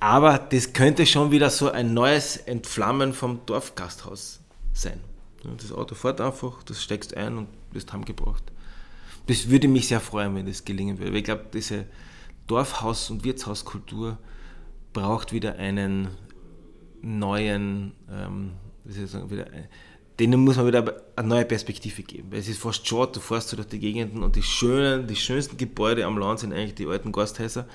[0.00, 4.40] Aber das könnte schon wieder so ein neues Entflammen vom Dorfgasthaus
[4.72, 5.00] sein.
[5.58, 8.52] Das Auto fährt einfach, das steckst ein und wirst heimgebracht
[9.26, 11.12] das würde mich sehr freuen, wenn das gelingen würde.
[11.12, 11.86] Weil ich glaube, diese
[12.46, 14.18] Dorfhaus- und Wirtshauskultur
[14.92, 16.08] braucht wieder einen
[17.00, 18.52] neuen, ähm,
[18.84, 19.46] wie soll ich sagen, wieder,
[20.22, 22.30] denen muss man wieder eine neue Perspektive geben.
[22.30, 25.16] Weil es ist fast schade, du fährst so durch die Gegenden und die schönen, die
[25.16, 27.66] schönsten Gebäude am Land sind eigentlich die alten Gasthäuser.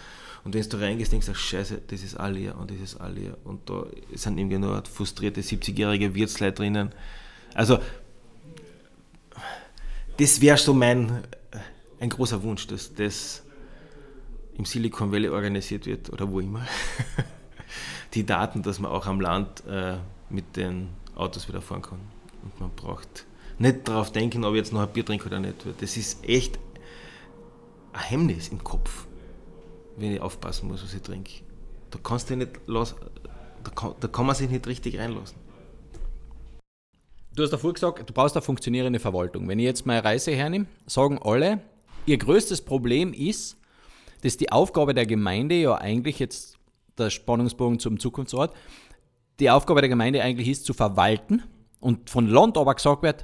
[0.45, 3.13] Und wenn du reingehst, denkst du, scheiße, das ist all hier und das ist all
[3.15, 3.37] hier.
[3.43, 6.93] Und da sind irgendwie nur frustrierte 70-jährige Wirtsleute drinnen.
[7.53, 7.79] Also,
[10.15, 11.23] das wäre so mein
[11.99, 13.43] ein großer Wunsch, dass das
[14.57, 16.65] im Silicon Valley organisiert wird oder wo immer.
[18.13, 19.97] Die Daten, dass man auch am Land äh,
[20.29, 22.16] mit den Autos wieder fahren kann.
[22.43, 23.25] Und man braucht
[23.59, 25.65] nicht darauf denken, ob ich jetzt noch ein Bier trinke oder nicht.
[25.79, 26.59] Das ist echt
[27.93, 29.07] ein Hemmnis im Kopf,
[29.97, 31.41] wenn ich aufpassen muss, was ich trinke.
[31.91, 32.95] Da kannst du nicht los,
[33.63, 35.37] da kann, da kann man sich nicht richtig reinlassen.
[37.35, 39.47] Du hast davor gesagt, du brauchst eine funktionierende Verwaltung.
[39.47, 41.61] Wenn ich jetzt meine Reise hernehme, sagen alle,
[42.07, 43.57] Ihr größtes Problem ist,
[44.21, 46.57] dass die Aufgabe der Gemeinde ja eigentlich jetzt
[46.97, 48.55] der Spannungsbogen zum Zukunftsort,
[49.41, 51.43] die Aufgabe der Gemeinde eigentlich ist zu verwalten
[51.87, 53.23] und von Land aber gesagt wird,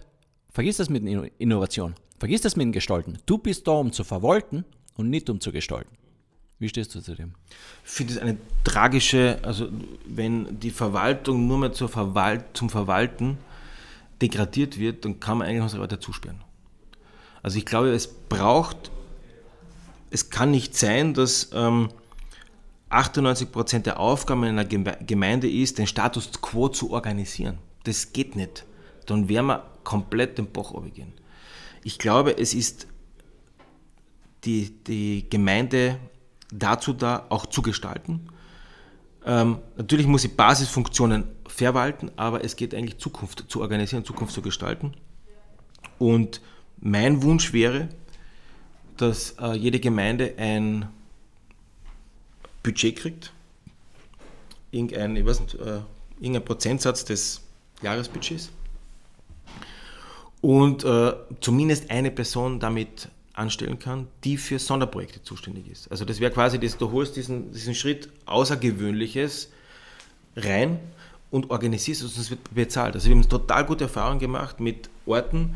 [0.54, 1.04] Vergiss das mit
[1.40, 1.96] Innovation.
[2.20, 3.18] Vergiss das mit dem Gestalten.
[3.26, 4.64] Du bist da, um zu verwalten
[4.96, 5.90] und nicht um zu gestalten.
[6.60, 7.34] Wie stehst du zu dem?
[7.84, 9.68] Ich finde es eine tragische, also
[10.06, 13.40] wenn die Verwaltung nur mehr zur Verwalt, zum Verwalten
[14.22, 16.42] degradiert wird, dann kann man eigentlich unsere Leute zusperren.
[17.42, 18.92] Also ich glaube, es braucht,
[20.12, 21.90] es kann nicht sein, dass ähm,
[22.92, 27.58] 98% der Aufgaben in einer Gemeinde ist, den Status quo zu organisieren.
[27.84, 28.66] Das geht nicht.
[29.06, 31.14] Dann werden wir komplett den Bach runtergehen.
[31.84, 32.88] Ich glaube, es ist
[34.46, 36.00] die, die Gemeinde
[36.52, 38.28] dazu da, auch zu gestalten.
[39.26, 44.42] Ähm, natürlich muss sie Basisfunktionen verwalten, aber es geht eigentlich Zukunft zu organisieren, Zukunft zu
[44.42, 44.94] gestalten.
[46.00, 46.42] Und
[46.80, 47.90] mein Wunsch wäre,
[48.98, 50.88] dass äh, jede Gemeinde ein
[52.62, 53.34] Budget kriegt,
[54.72, 55.82] irgendein, ich weiß nicht, äh,
[56.20, 57.42] irgendein Prozentsatz des
[57.82, 58.52] Jahresbudgets
[60.42, 65.90] und äh, zumindest eine Person damit anstellen kann, die für Sonderprojekte zuständig ist.
[65.90, 69.50] Also das wäre quasi, das, du holst diesen, diesen Schritt Außergewöhnliches
[70.36, 70.80] rein
[71.32, 72.94] und organisierst es und es wird bezahlt.
[72.94, 75.56] Also wir haben total gute Erfahrungen gemacht mit Orten,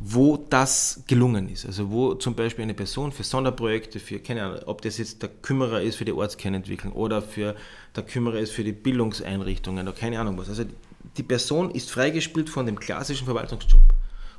[0.00, 1.66] wo das gelungen ist.
[1.66, 5.28] Also wo zum Beispiel eine Person für Sonderprojekte, für, keine Ahnung, ob das jetzt der
[5.28, 7.56] Kümmerer ist für die Ortskernentwicklung oder für
[7.96, 10.48] der Kümmerer ist für die Bildungseinrichtungen oder keine Ahnung was.
[10.48, 10.64] Also
[11.16, 13.82] die Person ist freigespielt von dem klassischen Verwaltungsjob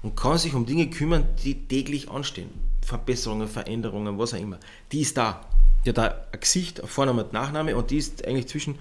[0.01, 2.49] und kann sich um Dinge kümmern, die täglich anstehen.
[2.81, 4.59] Verbesserungen, Veränderungen, was auch immer.
[4.91, 5.41] Die ist da.
[5.85, 8.75] Die hat da ein Gesicht, ein Vorname und Nachname und die ist eigentlich zwischen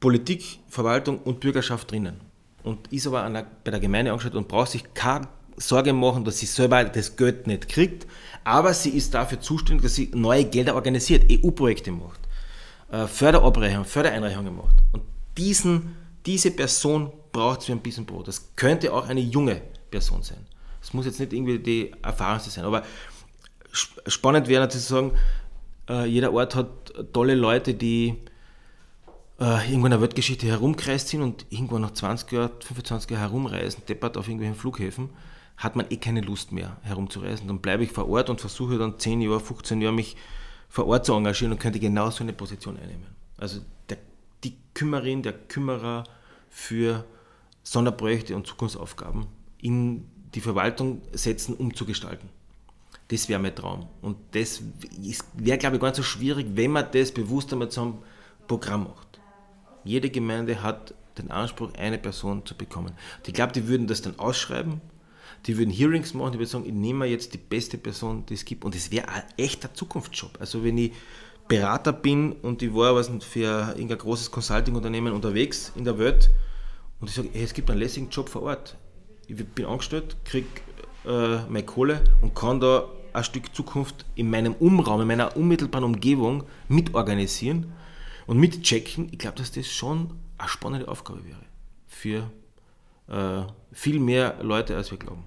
[0.00, 2.20] Politik, Verwaltung und Bürgerschaft drinnen.
[2.62, 6.38] Und ist aber der, bei der Gemeinde angestellt und braucht sich keine Sorge machen, dass
[6.38, 8.06] sie selber das Geld nicht kriegt,
[8.44, 12.20] aber sie ist dafür zuständig, dass sie neue Gelder organisiert, EU-Projekte macht,
[12.90, 14.76] äh, Förderabrechnungen, Fördereinreichungen macht.
[14.92, 15.02] Und
[15.36, 15.96] diesen,
[16.26, 18.28] diese Person braucht für ein bisschen Brot.
[18.28, 19.60] Das könnte auch eine junge
[19.90, 20.46] Person sein.
[20.80, 22.82] Es muss jetzt nicht irgendwie die Erfahrungste sein, aber
[23.72, 25.12] spannend wäre natürlich zu sagen,
[25.88, 26.68] äh, jeder Ort hat
[27.12, 28.16] tolle Leute, die
[29.40, 33.82] äh, irgendwo in der Weltgeschichte herumkreist sind und irgendwo nach 20 Jahren, 25 Jahren herumreisen,
[33.88, 35.10] deppert auf irgendwelchen Flughäfen,
[35.56, 37.46] hat man eh keine Lust mehr herumzureisen.
[37.46, 40.16] Dann bleibe ich vor Ort und versuche dann 10 Jahre, 15 Jahre mich
[40.68, 43.06] vor Ort zu engagieren und könnte genau so eine Position einnehmen.
[43.36, 43.98] Also der,
[44.44, 46.04] die Kümmerin, der Kümmerer
[46.48, 47.04] für
[47.62, 49.26] Sonderprojekte und Zukunftsaufgaben
[49.58, 52.28] in die Verwaltung setzen, um zu gestalten.
[53.08, 53.86] Das wäre mein Traum.
[54.00, 54.62] Und das
[55.34, 58.02] wäre, glaube ich, ganz so schwierig, wenn man das bewusst einmal zum
[58.48, 59.20] Programm macht.
[59.84, 62.92] Jede Gemeinde hat den Anspruch, eine Person zu bekommen.
[63.26, 64.80] Ich glaube, die würden das dann ausschreiben,
[65.46, 68.44] die würden Hearings machen, die würden sagen, ich nehme jetzt die beste Person, die es
[68.44, 68.64] gibt.
[68.64, 70.38] Und das wäre ein echter Zukunftsjob.
[70.40, 70.92] Also wenn ich
[71.48, 76.30] Berater bin und ich war was für irgendein großes Consulting-Unternehmen unterwegs in der Welt
[77.00, 78.76] und ich sage, es gibt einen lässigen Job vor Ort
[79.26, 80.46] ich bin angestellt, kriege
[81.04, 85.84] äh, meine Kohle und kann da ein Stück Zukunft in meinem Umraum, in meiner unmittelbaren
[85.84, 87.72] Umgebung mitorganisieren
[88.26, 89.08] und mitchecken.
[89.10, 91.40] Ich glaube, dass das schon eine spannende Aufgabe wäre
[91.86, 92.30] für
[93.08, 95.24] äh, viel mehr Leute, als wir glauben.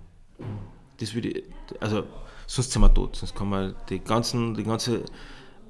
[0.97, 1.43] Das würde,
[1.79, 2.03] also
[2.47, 5.03] sonst sind wir tot, sonst kann man die ganzen, die ganze,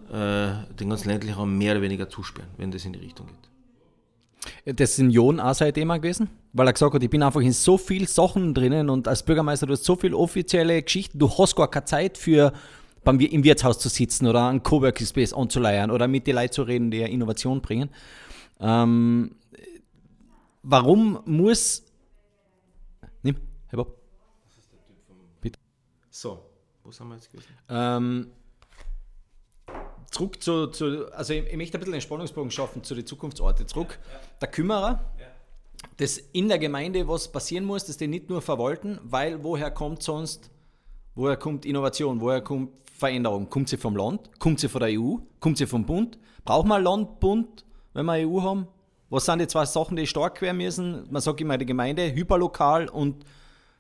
[0.10, 4.80] den ganzen ländlichen Raum mehr oder weniger zusperren, wenn das in die Richtung geht.
[4.80, 7.53] Das sind Jon auch sein Thema gewesen, weil er gesagt hat, ich bin einfach in
[7.53, 11.56] so vielen Sachen drinnen und als Bürgermeister, du hast so viele offizielle Geschichten, du hast
[11.56, 12.53] gar keine Zeit für
[13.03, 16.64] beim, im Wirtshaus zu sitzen oder einen Coworking Space anzuleiern oder mit den Leuten zu
[16.64, 17.89] reden, die Innovation bringen.
[18.60, 19.36] Ähm,
[20.64, 21.84] warum muss.
[23.22, 23.38] Nimm,
[23.68, 23.97] Herr Bob.
[24.47, 25.18] Das ist der Typ vom.
[25.41, 25.60] Bitte.
[26.10, 26.43] So,
[26.84, 27.49] wo sind wir jetzt gewesen?
[27.70, 28.28] Ähm,
[30.16, 33.68] zurück zu, zu, also ich, ich, möchte ein bisschen den Spannungsbogen schaffen zu den Zukunftsorten.
[33.68, 33.99] Zurück,
[34.41, 35.03] der Kümmerer,
[35.97, 40.01] das in der Gemeinde was passieren muss, dass die nicht nur verwalten, weil woher kommt
[40.01, 40.49] sonst,
[41.16, 43.49] woher kommt Innovation, woher kommt Veränderung?
[43.49, 44.39] Kommt sie vom Land?
[44.39, 45.18] Kommt sie von der EU?
[45.41, 46.18] Kommt sie vom Bund?
[46.45, 48.68] Braucht man Land, Bund, wenn wir EU haben?
[49.09, 51.05] Was sind die zwei Sachen, die stark werden müssen?
[51.11, 53.26] Man sagt immer die Gemeinde, hyperlokal und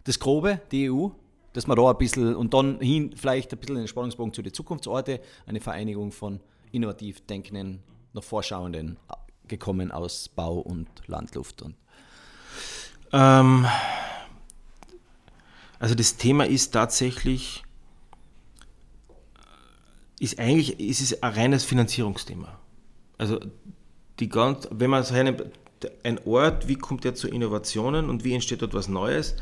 [0.03, 1.07] das Grobe, die EU
[1.55, 4.53] dass man da ein bisschen und dann hin vielleicht ein bisschen den Spannungsbogen zu den
[4.53, 6.41] Zukunftsorte, eine Vereinigung von
[6.73, 7.81] innovativ denkenden,
[8.13, 8.97] noch Vorschauenden
[9.47, 11.61] gekommen aus Bau und Landluft.
[11.61, 11.75] Und
[13.13, 13.65] ähm,
[15.79, 17.63] also das Thema ist tatsächlich,
[20.19, 22.59] ist eigentlich ist es ein reines Finanzierungsthema.
[23.17, 23.39] Also
[24.19, 25.51] die ganz, wenn man so eine,
[26.03, 29.37] ein Ort, wie kommt er zu Innovationen und wie entsteht dort was Neues,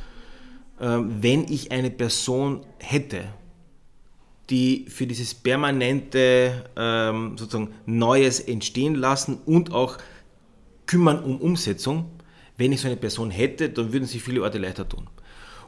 [0.86, 3.25] wenn ich eine Person hätte,
[4.49, 9.97] die für dieses permanente ähm, sozusagen Neues entstehen lassen und auch
[10.86, 12.11] kümmern um Umsetzung,
[12.57, 15.07] wenn ich so eine Person hätte, dann würden sich viele Orte leichter tun.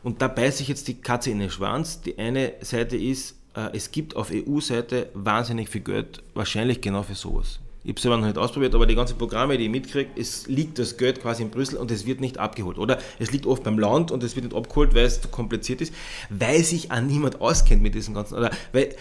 [0.04, 2.02] Und da beißt sich jetzt die Katze in den Schwanz.
[2.02, 7.16] Die eine Seite ist, äh, es gibt auf EU-Seite wahnsinnig viel Geld, wahrscheinlich genau für
[7.16, 7.60] sowas.
[7.86, 10.80] Ich habe selber noch nicht ausprobiert, aber die ganzen Programme, die ich mitkriege, es liegt
[10.80, 12.80] das Geld quasi in Brüssel und es wird nicht abgeholt.
[12.80, 15.82] Oder es liegt oft beim Land und es wird nicht abgeholt, weil es zu kompliziert
[15.82, 15.94] ist,
[16.32, 18.40] weil sich an niemand auskennt mit diesem ganzen.
[18.40, 18.96] Oder weil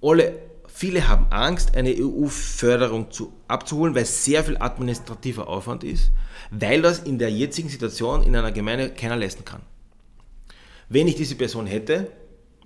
[0.00, 3.08] alle, viele haben Angst, eine EU-Förderung
[3.46, 6.10] abzuholen, weil es sehr viel administrativer Aufwand ist,
[6.50, 9.60] weil das in der jetzigen Situation in einer Gemeinde keiner leisten kann.
[10.88, 12.10] Wenn ich diese Person hätte,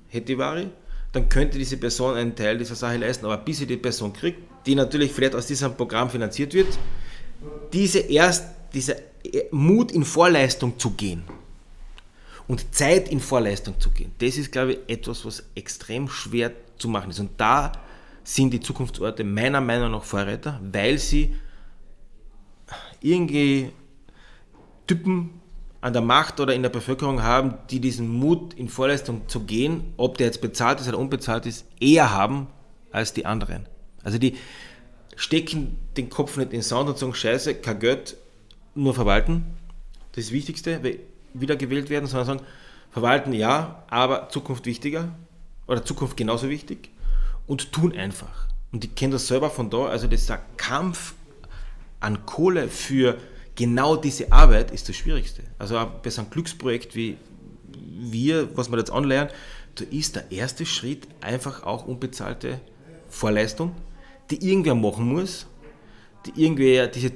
[0.06, 0.68] hätte ich Wari,
[1.10, 3.26] dann könnte diese Person einen Teil dieser Sache leisten.
[3.26, 6.78] Aber bis sie die Person kriegt, die natürlich vielleicht aus diesem Programm finanziert wird,
[7.72, 8.96] diese erst, dieser
[9.50, 11.24] Mut in Vorleistung zu gehen
[12.48, 16.88] und Zeit in Vorleistung zu gehen, das ist, glaube ich, etwas, was extrem schwer zu
[16.88, 17.20] machen ist.
[17.20, 17.72] Und da
[18.22, 21.34] sind die Zukunftsorte meiner Meinung nach Vorreiter, weil sie
[23.00, 23.70] irgendwie
[24.86, 25.40] Typen
[25.80, 29.92] an der Macht oder in der Bevölkerung haben, die diesen Mut in Vorleistung zu gehen,
[29.98, 32.46] ob der jetzt bezahlt ist oder unbezahlt ist, eher haben
[32.90, 33.66] als die anderen.
[34.04, 34.36] Also die
[35.16, 38.16] stecken den Kopf nicht in den Sand und sagen, scheiße, kein Geld,
[38.74, 39.44] nur verwalten.
[40.12, 40.80] Das das Wichtigste,
[41.32, 42.40] wiedergewählt werden, sondern sagen,
[42.92, 45.08] verwalten ja, aber Zukunft wichtiger
[45.66, 46.90] oder Zukunft genauso wichtig
[47.46, 48.48] und tun einfach.
[48.72, 51.14] Und ich kenne das selber von da, also dieser Kampf
[52.00, 53.18] an Kohle für
[53.56, 55.42] genau diese Arbeit ist das Schwierigste.
[55.58, 57.16] Also bei so einem Glücksprojekt wie
[57.96, 59.32] wir, was wir jetzt anlernen,
[59.76, 62.60] da ist der erste Schritt einfach auch unbezahlte
[63.08, 63.74] Vorleistung,
[64.30, 65.46] die irgendwer machen muss,
[66.26, 67.12] die irgendwer diese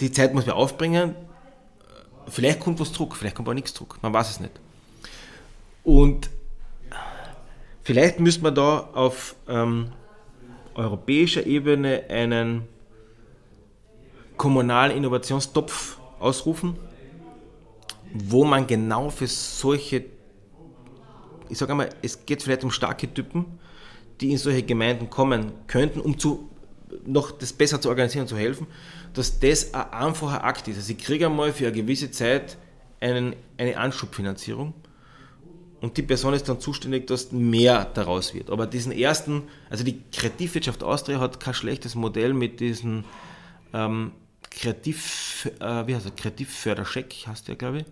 [0.00, 1.14] die Zeit muss man aufbringen.
[2.28, 4.52] Vielleicht kommt was zurück, vielleicht kommt auch nichts zurück, man weiß es nicht.
[5.82, 6.30] Und
[7.82, 9.92] vielleicht müsste man da auf ähm,
[10.74, 12.68] europäischer Ebene einen
[14.36, 16.76] kommunalen Innovationstopf ausrufen,
[18.12, 20.04] wo man genau für solche,
[21.48, 23.58] ich sage einmal, es geht vielleicht um starke Typen,
[24.20, 26.48] die in solche Gemeinden kommen könnten, um zu,
[27.06, 28.66] noch das besser zu organisieren und zu helfen,
[29.14, 30.76] dass das ein einfacher Akt ist.
[30.76, 32.56] Also ich kriege einmal für eine gewisse Zeit
[33.00, 34.74] einen, eine Anschubfinanzierung
[35.80, 38.50] und die Person ist dann zuständig, dass mehr daraus wird.
[38.50, 43.04] Aber diesen ersten, also die Kreativwirtschaft Austria hat kein schlechtes Modell mit diesen
[43.72, 44.12] ähm,
[44.50, 47.84] Kreativ, äh, wie heißt er, Kreativförderscheck, hast du ja, glaube ich.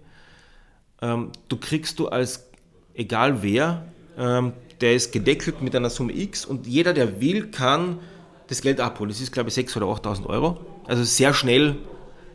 [1.00, 2.48] Ähm, du kriegst du als,
[2.94, 3.86] egal wer,
[4.18, 8.00] ähm, der ist gedeckelt mit einer Summe X und jeder, der will, kann
[8.48, 9.10] das Geld abholen.
[9.10, 10.58] Das ist, glaube ich, 6.000 oder 8.000 Euro.
[10.86, 11.76] Also sehr schnell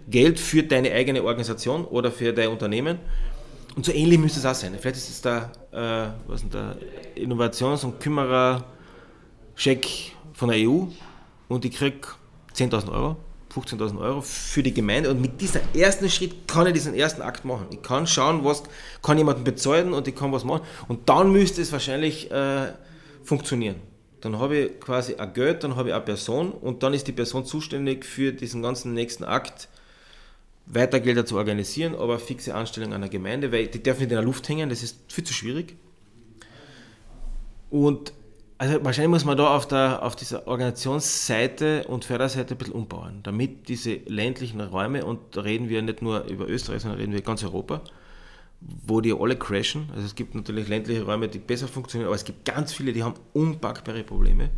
[0.10, 3.00] Geld für deine eigene Organisation oder für dein Unternehmen.
[3.76, 4.76] Und so ähnlich müsste es auch sein.
[4.80, 6.76] Vielleicht ist es der, äh, was ist der
[7.16, 9.88] Innovations- und Kümmerer-Scheck
[10.34, 10.88] von der EU
[11.48, 12.00] und ich kriege
[12.54, 13.16] 10.000 Euro
[13.54, 17.44] 15.000 Euro für die Gemeinde und mit diesem ersten Schritt kann ich diesen ersten Akt
[17.44, 17.68] machen.
[17.72, 18.64] Ich kann schauen, was
[19.02, 22.72] kann jemanden bezahlen und ich kann was machen und dann müsste es wahrscheinlich äh,
[23.24, 23.76] funktionieren.
[24.22, 27.12] Dann habe ich quasi ein Geld, dann habe ich eine Person und dann ist die
[27.12, 29.68] Person zuständig für diesen ganzen nächsten Akt
[30.68, 34.16] weiter Gelder zu organisieren, aber fixe Anstellung an der Gemeinde, weil die dürfen nicht in
[34.16, 35.76] der Luft hängen, das ist viel zu schwierig.
[37.70, 38.14] Und
[38.62, 43.22] also wahrscheinlich muss man da auf, der, auf dieser Organisationsseite und Förderseite ein bisschen umbauen,
[43.24, 47.24] damit diese ländlichen Räume, und da reden wir nicht nur über Österreich, sondern reden wir
[47.24, 47.82] ganz Europa,
[48.60, 49.90] wo die alle crashen.
[49.96, 53.02] Also es gibt natürlich ländliche Räume, die besser funktionieren, aber es gibt ganz viele, die
[53.02, 54.52] haben unpackbare Probleme,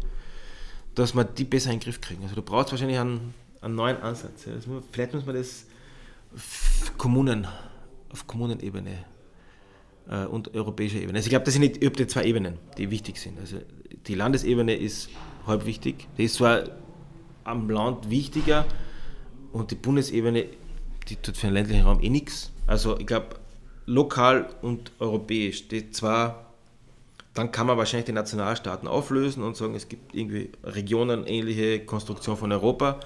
[0.95, 2.23] dass man die besser in den Griff kriegen.
[2.23, 4.47] Also du brauchst wahrscheinlich einen, einen neuen Ansatz.
[4.67, 5.65] Muss, vielleicht muss man das
[6.97, 7.47] Kommunen,
[8.11, 9.05] auf Kommunenebene
[10.09, 11.19] äh, und europäischer Ebene.
[11.19, 13.39] Also ich glaube, das sind nicht die zwei Ebenen, die wichtig sind.
[13.39, 13.59] Also
[14.07, 15.09] die Landesebene ist
[15.47, 16.07] halb wichtig.
[16.17, 16.63] Die ist zwar
[17.43, 18.65] am Land wichtiger
[19.51, 20.45] und die Bundesebene,
[21.09, 22.51] die tut für den ländlichen Raum eh nichts.
[22.67, 23.35] Also ich glaube,
[23.85, 26.45] lokal und europäisch, die zwar,
[27.33, 32.37] dann kann man wahrscheinlich die Nationalstaaten auflösen und sagen, es gibt irgendwie Regionen ähnliche Konstruktion
[32.37, 32.99] von Europa.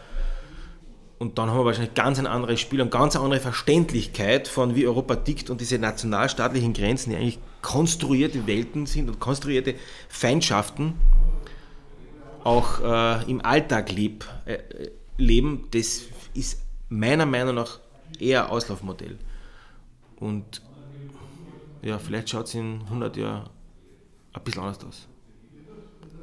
[1.20, 4.76] Und dann haben wir wahrscheinlich ganz ein anderes Spiel und ganz eine andere Verständlichkeit von
[4.76, 9.74] wie Europa tickt und diese nationalstaatlichen Grenzen, die eigentlich konstruierte Welten sind und konstruierte
[10.10, 10.94] Feindschaften
[12.44, 14.60] auch äh, im Alltag leb, äh,
[15.18, 16.04] leben, das
[16.36, 17.80] ist meiner Meinung nach
[18.20, 19.18] eher Auslaufmodell.
[20.20, 20.62] Und
[21.82, 23.50] ja, vielleicht schaut es in 100 Jahren
[24.34, 25.08] ein bisschen anders aus.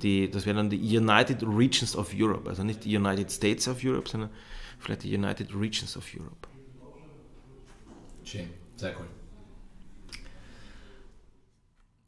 [0.03, 3.79] Die, das wären dann die United Regions of Europe, also nicht die United States of
[3.83, 4.31] Europe, sondern
[4.85, 6.49] vielleicht die United Regions of Europe.
[8.23, 9.07] Schön, sehr cool.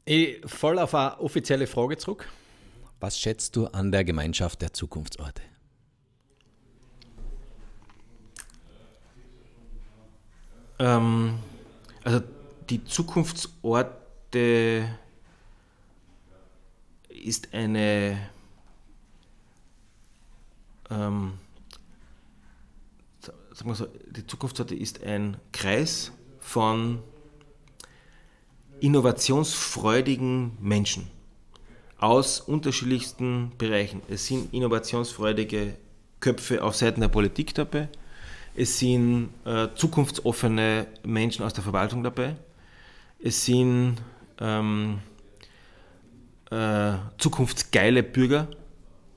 [0.05, 2.29] Ich voll auf eine offizielle Frage zurück.
[2.99, 5.41] Was schätzt du an der Gemeinschaft der Zukunftsorte?
[10.79, 11.39] Ähm,
[12.03, 12.21] also
[12.69, 14.97] die Zukunftsorte
[17.09, 18.29] ist eine
[20.89, 21.39] ähm,
[23.57, 26.99] sagen wir so, die Zukunftsorte ist ein Kreis von
[28.79, 31.07] innovationsfreudigen Menschen
[31.97, 34.03] aus unterschiedlichsten Bereichen.
[34.09, 35.75] Es sind innovationsfreudige
[36.19, 37.89] Köpfe auf Seiten der Politik dabei.
[38.55, 42.35] Es sind äh, zukunftsoffene Menschen aus der Verwaltung dabei.
[43.19, 43.95] Es sind
[44.39, 44.99] ähm,
[46.51, 48.49] äh, zukunftsgeile Bürger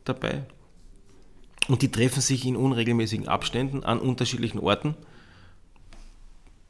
[0.05, 0.45] dabei.
[1.71, 4.97] Und die treffen sich in unregelmäßigen Abständen an unterschiedlichen Orten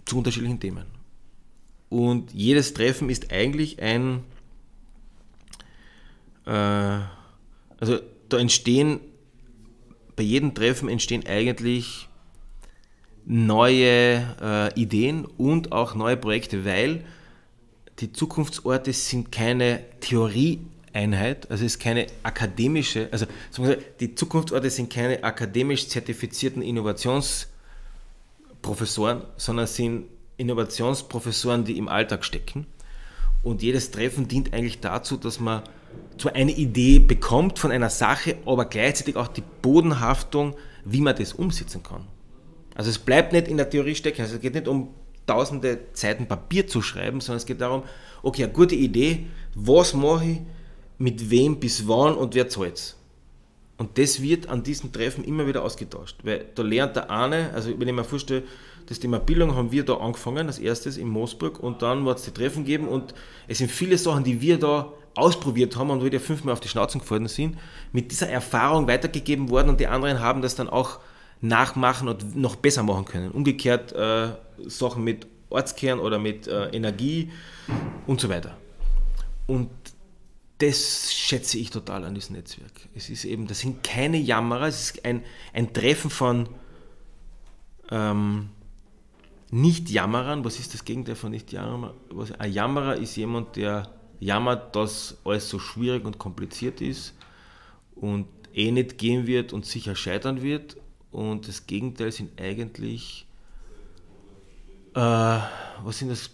[0.05, 0.85] zu unterschiedlichen Themen.
[1.89, 4.23] Und jedes Treffen ist eigentlich ein,
[6.45, 7.99] äh, also
[8.29, 9.01] da entstehen,
[10.17, 12.07] bei jedem Treffen entstehen eigentlich
[13.25, 17.07] neue äh, Ideen und auch neue Projekte, weil
[18.01, 19.83] die Zukunftsorte sind keine
[20.93, 23.27] Theorieeinheit, also es ist keine akademische, also
[24.01, 30.05] die Zukunftsorte sind keine akademisch zertifizierten Innovationsprofessoren, sondern sind
[30.37, 32.67] Innovationsprofessoren, die im Alltag stecken.
[33.43, 35.63] Und jedes Treffen dient eigentlich dazu, dass man
[36.19, 41.33] zwar eine Idee bekommt von einer Sache, aber gleichzeitig auch die Bodenhaftung, wie man das
[41.33, 42.07] umsetzen kann.
[42.75, 44.23] Also es bleibt nicht in der Theorie stecken.
[44.23, 44.89] Also es geht nicht um
[45.27, 47.83] tausende Seiten Papier zu schreiben, sondern es geht darum,
[48.23, 50.39] okay, eine gute Idee, was mache ich,
[51.01, 52.97] mit wem, bis wann und wer zahlt es.
[53.79, 57.71] Und das wird an diesen Treffen immer wieder ausgetauscht, weil da lernt der eine, also
[57.81, 58.43] wenn ich mir vorstelle,
[58.85, 62.25] das Thema Bildung haben wir da angefangen, als erstes in Moosburg und dann wird es
[62.25, 63.15] die Treffen geben und
[63.49, 66.69] es sind viele Sachen, die wir da ausprobiert haben und wo wir fünfmal auf die
[66.69, 67.57] Schnauze gefallen sind,
[67.93, 70.99] mit dieser Erfahrung weitergegeben worden und die anderen haben das dann auch
[71.41, 73.31] nachmachen und noch besser machen können.
[73.31, 74.29] Umgekehrt äh,
[74.67, 77.31] Sachen mit Ortskern oder mit äh, Energie
[78.07, 78.59] und so weiter.
[79.47, 79.71] Und
[80.61, 82.89] das schätze ich total an diesem Netzwerk.
[82.95, 86.49] Es ist eben, das sind keine Jammerer, es ist ein, ein Treffen von
[87.91, 88.51] ähm,
[89.51, 91.95] nicht-Jammerern, was ist das Gegenteil von Nicht-Jammerer?
[92.39, 93.91] Ein Jammerer ist jemand, der
[94.21, 97.15] jammert, dass alles so schwierig und kompliziert ist
[97.97, 100.77] und eh nicht gehen wird und sicher scheitern wird.
[101.11, 103.27] Und das Gegenteil sind eigentlich,
[104.95, 106.31] äh, was sind das?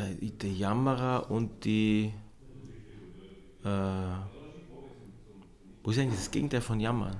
[0.00, 2.10] Der, der Jammerer und die,
[3.62, 4.24] äh, was
[5.94, 7.16] ist eigentlich das Gegenteil von Jammern?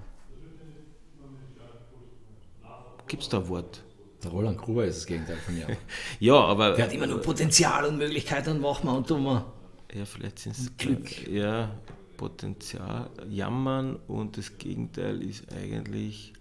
[3.06, 3.84] Gibt es da ein Wort?
[4.22, 5.76] Der Roland Gruber ist das Gegenteil von Jammer.
[6.20, 6.74] ja, aber.
[6.74, 9.44] Der hat immer nur Potenzial und Möglichkeiten, machen wir und tun wir.
[9.92, 11.28] Ja, vielleicht sind es Glück.
[11.28, 11.74] Ja,
[12.16, 16.32] Potenzial, jammern und das Gegenteil ist eigentlich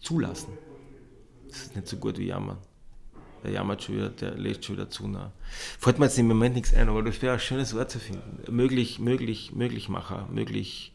[0.00, 0.56] zulassen.
[1.48, 2.56] Das ist nicht so gut wie jammern.
[3.44, 5.30] Der jammert schon wieder, der lässt schon wieder zu nah.
[5.78, 8.42] Fällt mir jetzt im Moment nichts ein, aber das wäre ein schönes Wort zu finden.
[8.50, 10.92] Möglich, möglich, Möglichmacher, möglich,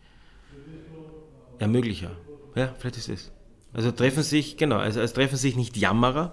[1.60, 2.12] Ermöglicher.
[2.56, 3.32] Ja, vielleicht ist es.
[3.74, 6.32] Also treffen sich, genau, also es treffen sich nicht Jammerer,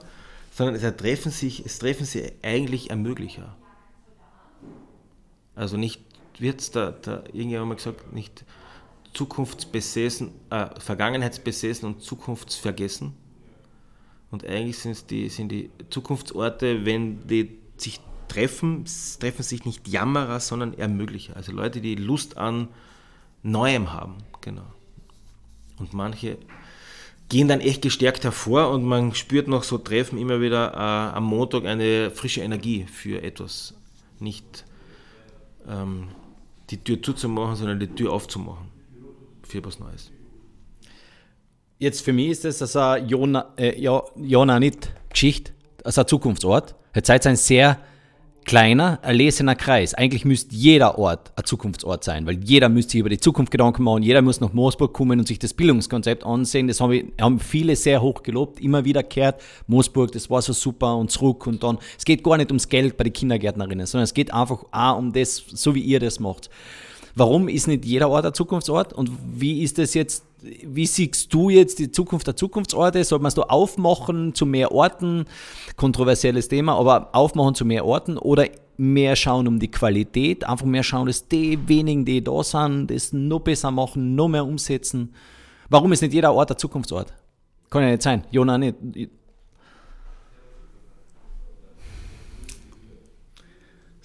[0.52, 3.56] sondern es treffen sich, es treffen sich eigentlich Ermöglicher.
[5.54, 6.02] Also nicht,
[6.38, 8.44] wird es da, da irgendjemand mal gesagt, nicht
[9.12, 13.14] zukunftsbesessen, äh, vergangenheitsbesessen und zukunftsvergessen.
[14.36, 18.84] Und eigentlich sind die, sind die Zukunftsorte, wenn die sich treffen,
[19.18, 21.34] treffen sich nicht Jammerer, sondern Ermöglicher.
[21.34, 22.68] Also Leute, die Lust an
[23.42, 24.66] Neuem haben, genau.
[25.78, 26.36] Und manche
[27.30, 31.24] gehen dann echt gestärkt hervor und man spürt noch so Treffen immer wieder äh, am
[31.24, 33.72] Montag eine frische Energie für etwas.
[34.20, 34.66] Nicht
[35.66, 36.08] ähm,
[36.68, 38.68] die Tür zuzumachen, sondern die Tür aufzumachen
[39.44, 40.10] für was Neues.
[41.78, 43.78] Jetzt für mich ist das also eine Jona, äh,
[44.16, 45.52] Jona nicht Geschichte,
[45.84, 46.74] also ein Zukunftsort.
[46.94, 47.78] Jetzt seid ein sehr
[48.46, 49.92] kleiner, erlesener Kreis.
[49.92, 53.82] Eigentlich müsste jeder Ort ein Zukunftsort sein, weil jeder müsste sich über die Zukunft Gedanken
[53.82, 56.66] machen, jeder muss nach Moosburg kommen und sich das Bildungskonzept ansehen.
[56.66, 60.96] Das haben, haben viele sehr hoch gelobt, immer wieder gehört, Moosburg, das war so super
[60.96, 61.76] und zurück und dann.
[61.98, 65.12] Es geht gar nicht ums Geld bei den Kindergärtnerinnen, sondern es geht einfach auch um
[65.12, 66.48] das, so wie ihr das macht.
[67.16, 71.50] Warum ist nicht jeder Ort ein Zukunftsort und wie ist das jetzt wie siehst du
[71.50, 73.02] jetzt die Zukunft der Zukunftsorte?
[73.04, 75.24] Soll man es da aufmachen zu mehr Orten?
[75.76, 80.82] Kontroversielles Thema, aber aufmachen zu mehr Orten oder mehr schauen um die Qualität, einfach mehr
[80.82, 85.14] schauen, dass die wenigen, die da sind, das noch besser machen, noch mehr umsetzen.
[85.68, 87.12] Warum ist nicht jeder Ort ein Zukunftsort?
[87.70, 88.24] Kann ja nicht sein.
[88.30, 88.76] Jona nicht.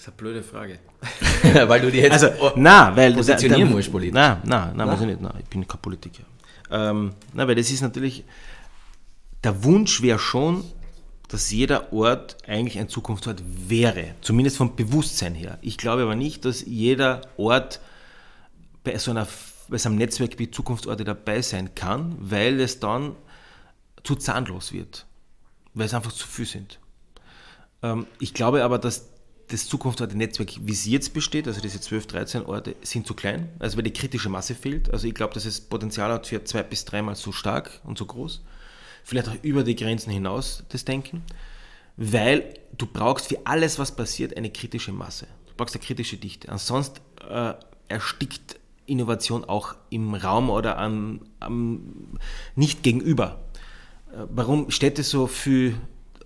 [0.02, 0.80] Das ist eine blöde Frage.
[1.70, 4.16] weil du die jetzt also, na, weil positionieren da, musst politisch.
[4.16, 5.22] Nein, nein, nein, muss ich nicht.
[5.22, 6.24] Nein, ich bin kein Politiker.
[6.72, 8.24] Ähm, na, weil das ist natürlich,
[9.44, 10.64] der Wunsch wäre schon,
[11.28, 15.60] dass jeder Ort eigentlich ein Zukunftsort wäre, zumindest vom Bewusstsein her.
[15.62, 17.80] Ich glaube aber nicht, dass jeder Ort
[18.84, 19.28] bei so, einer,
[19.68, 23.16] bei so einem Netzwerk wie Zukunftsorte dabei sein kann, weil es dann
[24.02, 25.06] zu zahnlos wird,
[25.76, 26.80] weil es einfach zu viel sind.
[27.84, 29.11] Ähm, ich glaube aber, dass
[29.52, 33.78] das Zukunftsorte-Netzwerk, wie es jetzt besteht, also diese 12, 13 Orte, sind zu klein, also
[33.78, 34.92] weil die kritische Masse fehlt.
[34.92, 38.06] Also ich glaube, dass es Potenzial hat für zwei bis dreimal so stark und so
[38.06, 38.42] groß.
[39.04, 41.24] Vielleicht auch über die Grenzen hinaus das Denken,
[41.98, 45.28] weil du brauchst für alles, was passiert, eine kritische Masse.
[45.48, 46.50] Du brauchst eine kritische Dichte.
[46.50, 47.00] Ansonsten
[47.30, 47.54] äh,
[47.90, 52.18] erstickt Innovation auch im Raum oder am, am
[52.56, 53.44] nicht gegenüber.
[54.12, 55.76] Äh, warum Städte so viel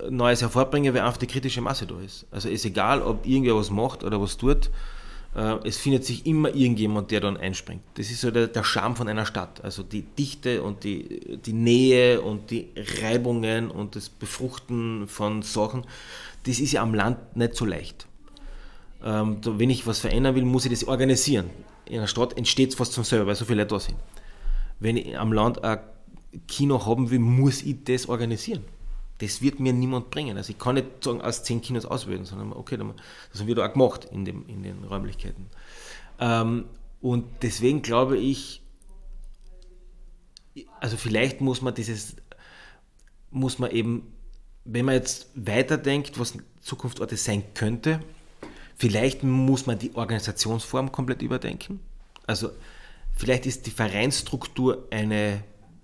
[0.09, 2.25] Neues hervorbringen, weil einfach die kritische Masse da ist.
[2.31, 4.69] Also ist egal, ob irgendwer was macht oder was tut,
[5.35, 7.81] äh, es findet sich immer irgendjemand, der dann einspringt.
[7.95, 9.63] Das ist so der, der Charme von einer Stadt.
[9.63, 12.69] Also die Dichte und die, die Nähe und die
[13.01, 15.85] Reibungen und das Befruchten von Sachen,
[16.45, 18.07] das ist ja am Land nicht so leicht.
[19.03, 21.49] Ähm, wenn ich was verändern will, muss ich das organisieren.
[21.85, 23.97] In einer Stadt entsteht es fast von selber, weil so viele Leute da sind.
[24.79, 25.79] Wenn ich am Land ein
[26.47, 28.63] Kino haben will, muss ich das organisieren
[29.19, 30.37] das wird mir niemand bringen.
[30.37, 32.77] Also ich kann nicht sagen, aus zehn Kinos auswählen, sondern okay,
[33.31, 35.47] das haben wir da auch gemacht in, dem, in den Räumlichkeiten.
[36.19, 36.65] Ähm,
[37.01, 38.61] und deswegen glaube ich,
[40.79, 42.15] also vielleicht muss man dieses,
[43.31, 44.13] muss man eben,
[44.65, 48.01] wenn man jetzt weiterdenkt, was Zukunftsorte sein könnte,
[48.75, 51.79] vielleicht muss man die Organisationsform komplett überdenken.
[52.27, 52.49] Also
[53.13, 55.43] vielleicht ist die Vereinsstruktur eine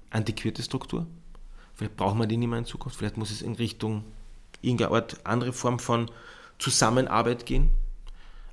[0.09, 1.07] antiquierte Struktur
[1.81, 2.95] Vielleicht brauchen wir die nicht mehr in Zukunft.
[2.95, 4.03] Vielleicht muss es in Richtung
[4.61, 6.11] irgendeine Art andere Form von
[6.59, 7.71] Zusammenarbeit gehen.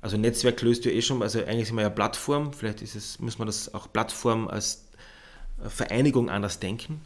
[0.01, 3.19] Also Netzwerk löst ja eh schon, also eigentlich sind wir ja Plattform, vielleicht ist es,
[3.19, 4.87] muss man das auch Plattform als
[5.63, 7.01] Vereinigung anders denken.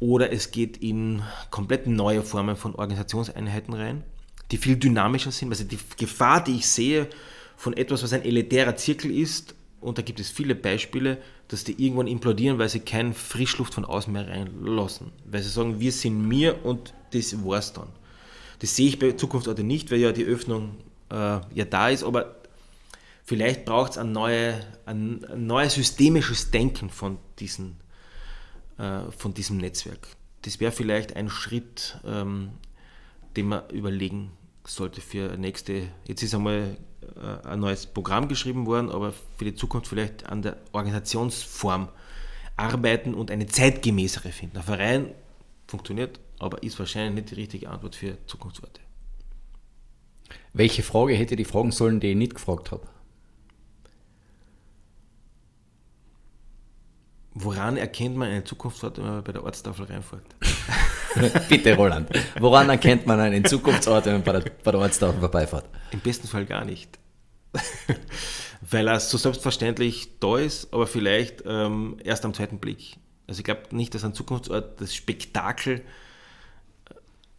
[0.00, 4.02] Oder es geht in komplett neue Formen von Organisationseinheiten rein,
[4.50, 5.50] die viel dynamischer sind.
[5.50, 7.06] Also die Gefahr, die ich sehe
[7.56, 11.18] von etwas, was ein elitärer Zirkel ist, und da gibt es viele Beispiele,
[11.50, 15.10] dass die irgendwann implodieren, weil sie keine Frischluft von außen mehr reinlassen.
[15.24, 17.88] Weil sie sagen, wir sind mir und das war's dann.
[18.60, 20.76] Das sehe ich bei Zukunftsorte nicht, weil ja die Öffnung
[21.10, 21.14] äh,
[21.52, 22.36] ja da ist, aber
[23.24, 27.80] vielleicht braucht es ein, neue, ein, ein, neues systemisches Denken von, diesen,
[28.78, 30.06] äh, von diesem Netzwerk.
[30.42, 32.50] Das wäre vielleicht ein Schritt, ähm,
[33.36, 34.30] den man überlegen
[34.64, 36.76] sollte für nächste, jetzt ist einmal
[37.16, 41.88] äh, ein neues Programm geschrieben worden, aber für die Zukunft vielleicht an der Organisationsform
[42.56, 44.58] arbeiten und eine zeitgemäßere finden.
[44.58, 45.14] Ein Verein
[45.66, 48.80] funktioniert, aber ist wahrscheinlich nicht die richtige Antwort für Zukunftsworte.
[50.52, 52.86] Welche Frage hätte ich fragen sollen, die ich nicht gefragt habe?
[57.34, 60.24] Woran erkennt man eine Zukunftsort, wenn man bei der Ortstafel reinfährt?
[61.48, 62.08] Bitte, Roland.
[62.38, 65.64] Woran erkennt man einen Zukunftsort, wenn man bei der, bei der Ortstafel vorbeifährt?
[65.90, 66.98] Im besten Fall gar nicht.
[68.60, 72.96] Weil er so selbstverständlich da ist, aber vielleicht ähm, erst am zweiten Blick.
[73.26, 75.82] Also ich glaube nicht, dass ein Zukunftsort das Spektakel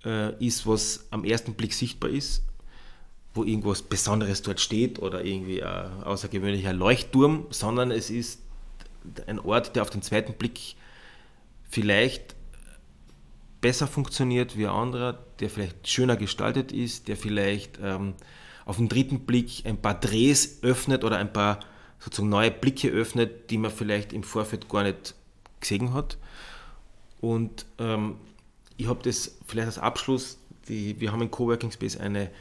[0.04, 2.44] äh, ist, was am ersten Blick sichtbar ist,
[3.34, 8.42] wo irgendwas Besonderes dort steht oder irgendwie ein außergewöhnlicher Leuchtturm, sondern es ist
[9.28, 10.76] ein Ort, der auf den zweiten Blick
[11.70, 12.36] vielleicht
[13.62, 18.16] besser funktioniert wie ein anderer, der vielleicht schöner gestaltet ist, der vielleicht ähm,
[18.66, 21.60] auf den dritten Blick ein paar Drehs öffnet oder ein paar
[22.00, 25.16] sozusagen neue Blicke öffnet, die man vielleicht im Vorfeld gar nicht
[25.60, 26.18] gesehen hat.
[27.20, 28.16] Und ähm,
[28.78, 32.32] ich habe das vielleicht als Abschluss, die, wir haben im Coworking Space eine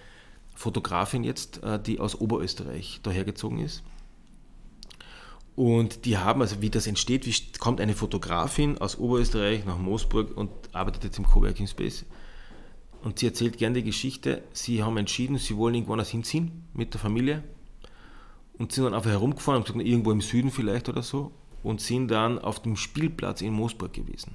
[0.54, 3.82] Fotografin jetzt, äh, die aus Oberösterreich dahergezogen ist.
[5.57, 10.36] Und die haben, also wie das entsteht, wie kommt eine Fotografin aus Oberösterreich nach Moosburg
[10.36, 12.07] und arbeitet jetzt im Coworking Space
[13.03, 16.92] und sie erzählt gerne die Geschichte, sie haben entschieden, sie wollen irgendwo anders hinziehen mit
[16.92, 17.42] der Familie
[18.59, 21.32] und sind dann einfach herumgefahren, haben gesagt, irgendwo im Süden vielleicht oder so,
[21.62, 24.32] und sind dann auf dem Spielplatz in Moosburg gewesen.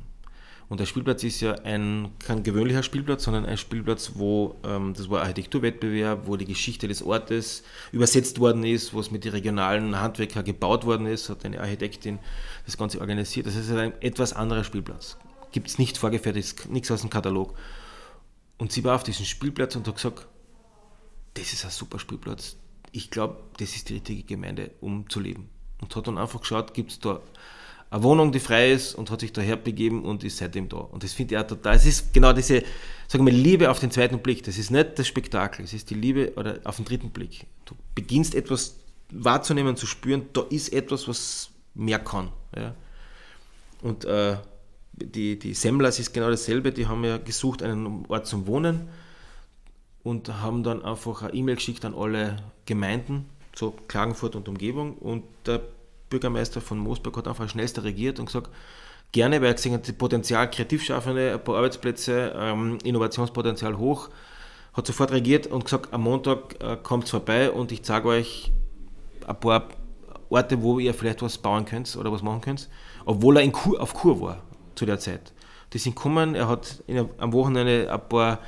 [0.67, 5.09] Und der Spielplatz ist ja ein, kein gewöhnlicher Spielplatz, sondern ein Spielplatz, wo, ähm, das
[5.09, 9.99] war Architekturwettbewerb, wo die Geschichte des Ortes übersetzt worden ist, wo es mit den regionalen
[9.99, 12.19] Handwerker gebaut worden ist, hat eine Architektin
[12.65, 13.45] das Ganze organisiert.
[13.45, 15.17] Das ist ein etwas anderer Spielplatz.
[15.51, 17.53] Gibt es nicht vorgefertigt, nichts aus dem Katalog.
[18.57, 20.27] Und sie war auf diesem Spielplatz und hat gesagt,
[21.35, 22.57] das ist ein super Spielplatz.
[22.91, 25.49] Ich glaube, das ist die richtige Gemeinde, um zu leben.
[25.81, 27.21] Und hat dann einfach geschaut, gibt es da
[27.89, 30.77] eine Wohnung, die frei ist und hat sich daher begeben und ist seitdem da.
[30.77, 32.63] Und das finde ich auch total, es ist genau diese,
[33.07, 34.43] sagen wir, Liebe auf den zweiten Blick.
[34.43, 37.45] Das ist nicht das Spektakel, es ist die Liebe oder auf den dritten Blick.
[37.65, 38.75] Du beginnst etwas
[39.11, 42.29] wahrzunehmen, zu spüren, da ist etwas, was mehr kann.
[42.55, 42.73] Ja?
[43.81, 44.37] Und äh,
[44.93, 48.87] die, die Semlers ist genau dasselbe, die haben ja gesucht einen Ort zum Wohnen
[50.03, 53.25] und haben dann einfach eine E-Mail geschickt an alle Gemeinden,
[53.55, 55.61] so Klagenfurt und Umgebung und der
[56.09, 58.49] Bürgermeister von Moosberg hat einfach schnellster regiert und gesagt,
[59.11, 64.09] gerne, weil er gesehen hat, Potenzial, Kreativschaffende, ein paar Arbeitsplätze, ähm, Innovationspotenzial hoch,
[64.73, 68.51] hat sofort reagiert und gesagt, am Montag äh, kommt es vorbei und ich zeige euch
[69.25, 69.69] ein paar
[70.29, 72.69] Orte, wo ihr vielleicht was bauen könnt oder was machen könnt,
[73.05, 74.43] obwohl er Kur, auf Kur war
[74.75, 75.33] zu der Zeit.
[75.73, 78.39] Die sind gekommen, er hat in, am Wochenende ein paar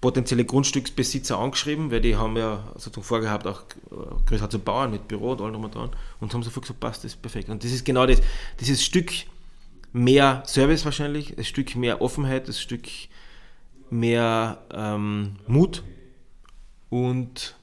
[0.00, 5.08] potenzielle Grundstücksbesitzer angeschrieben, weil die haben ja sozusagen vorgehabt, auch äh, größer zu bauen mit
[5.08, 5.90] Büro und allem drum und dran
[6.20, 7.48] und haben sofort gesagt, passt, das ist perfekt.
[7.48, 8.20] Und das ist genau das,
[8.58, 9.12] dieses Stück
[9.92, 12.88] mehr Service wahrscheinlich, ein Stück mehr Offenheit, ein Stück
[13.90, 15.82] mehr ähm, Mut
[16.88, 17.56] und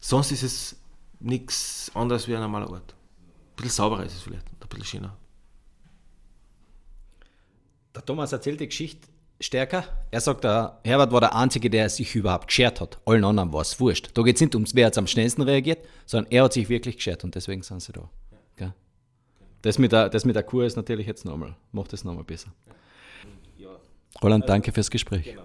[0.00, 0.76] sonst ist es
[1.20, 2.94] nichts anderes wie ein normaler Ort.
[2.94, 5.16] Ein bisschen sauberer ist es vielleicht, ein bisschen schöner.
[7.94, 9.06] Der Thomas erzählt die Geschichte
[9.40, 9.84] stärker.
[10.10, 12.98] Er sagt, der Herbert war der Einzige, der sich überhaupt geschert hat.
[13.04, 14.10] Allen anderen war es wurscht.
[14.14, 16.96] Da geht es nicht ums, wer jetzt am schnellsten reagiert, sondern er hat sich wirklich
[16.96, 18.08] geschert und deswegen sind sie da.
[18.58, 18.74] Ja.
[19.62, 22.52] Das, mit der, das mit der Kur ist natürlich jetzt nochmal, macht es nochmal besser.
[24.22, 25.24] Roland, danke fürs Gespräch.
[25.24, 25.44] Genau.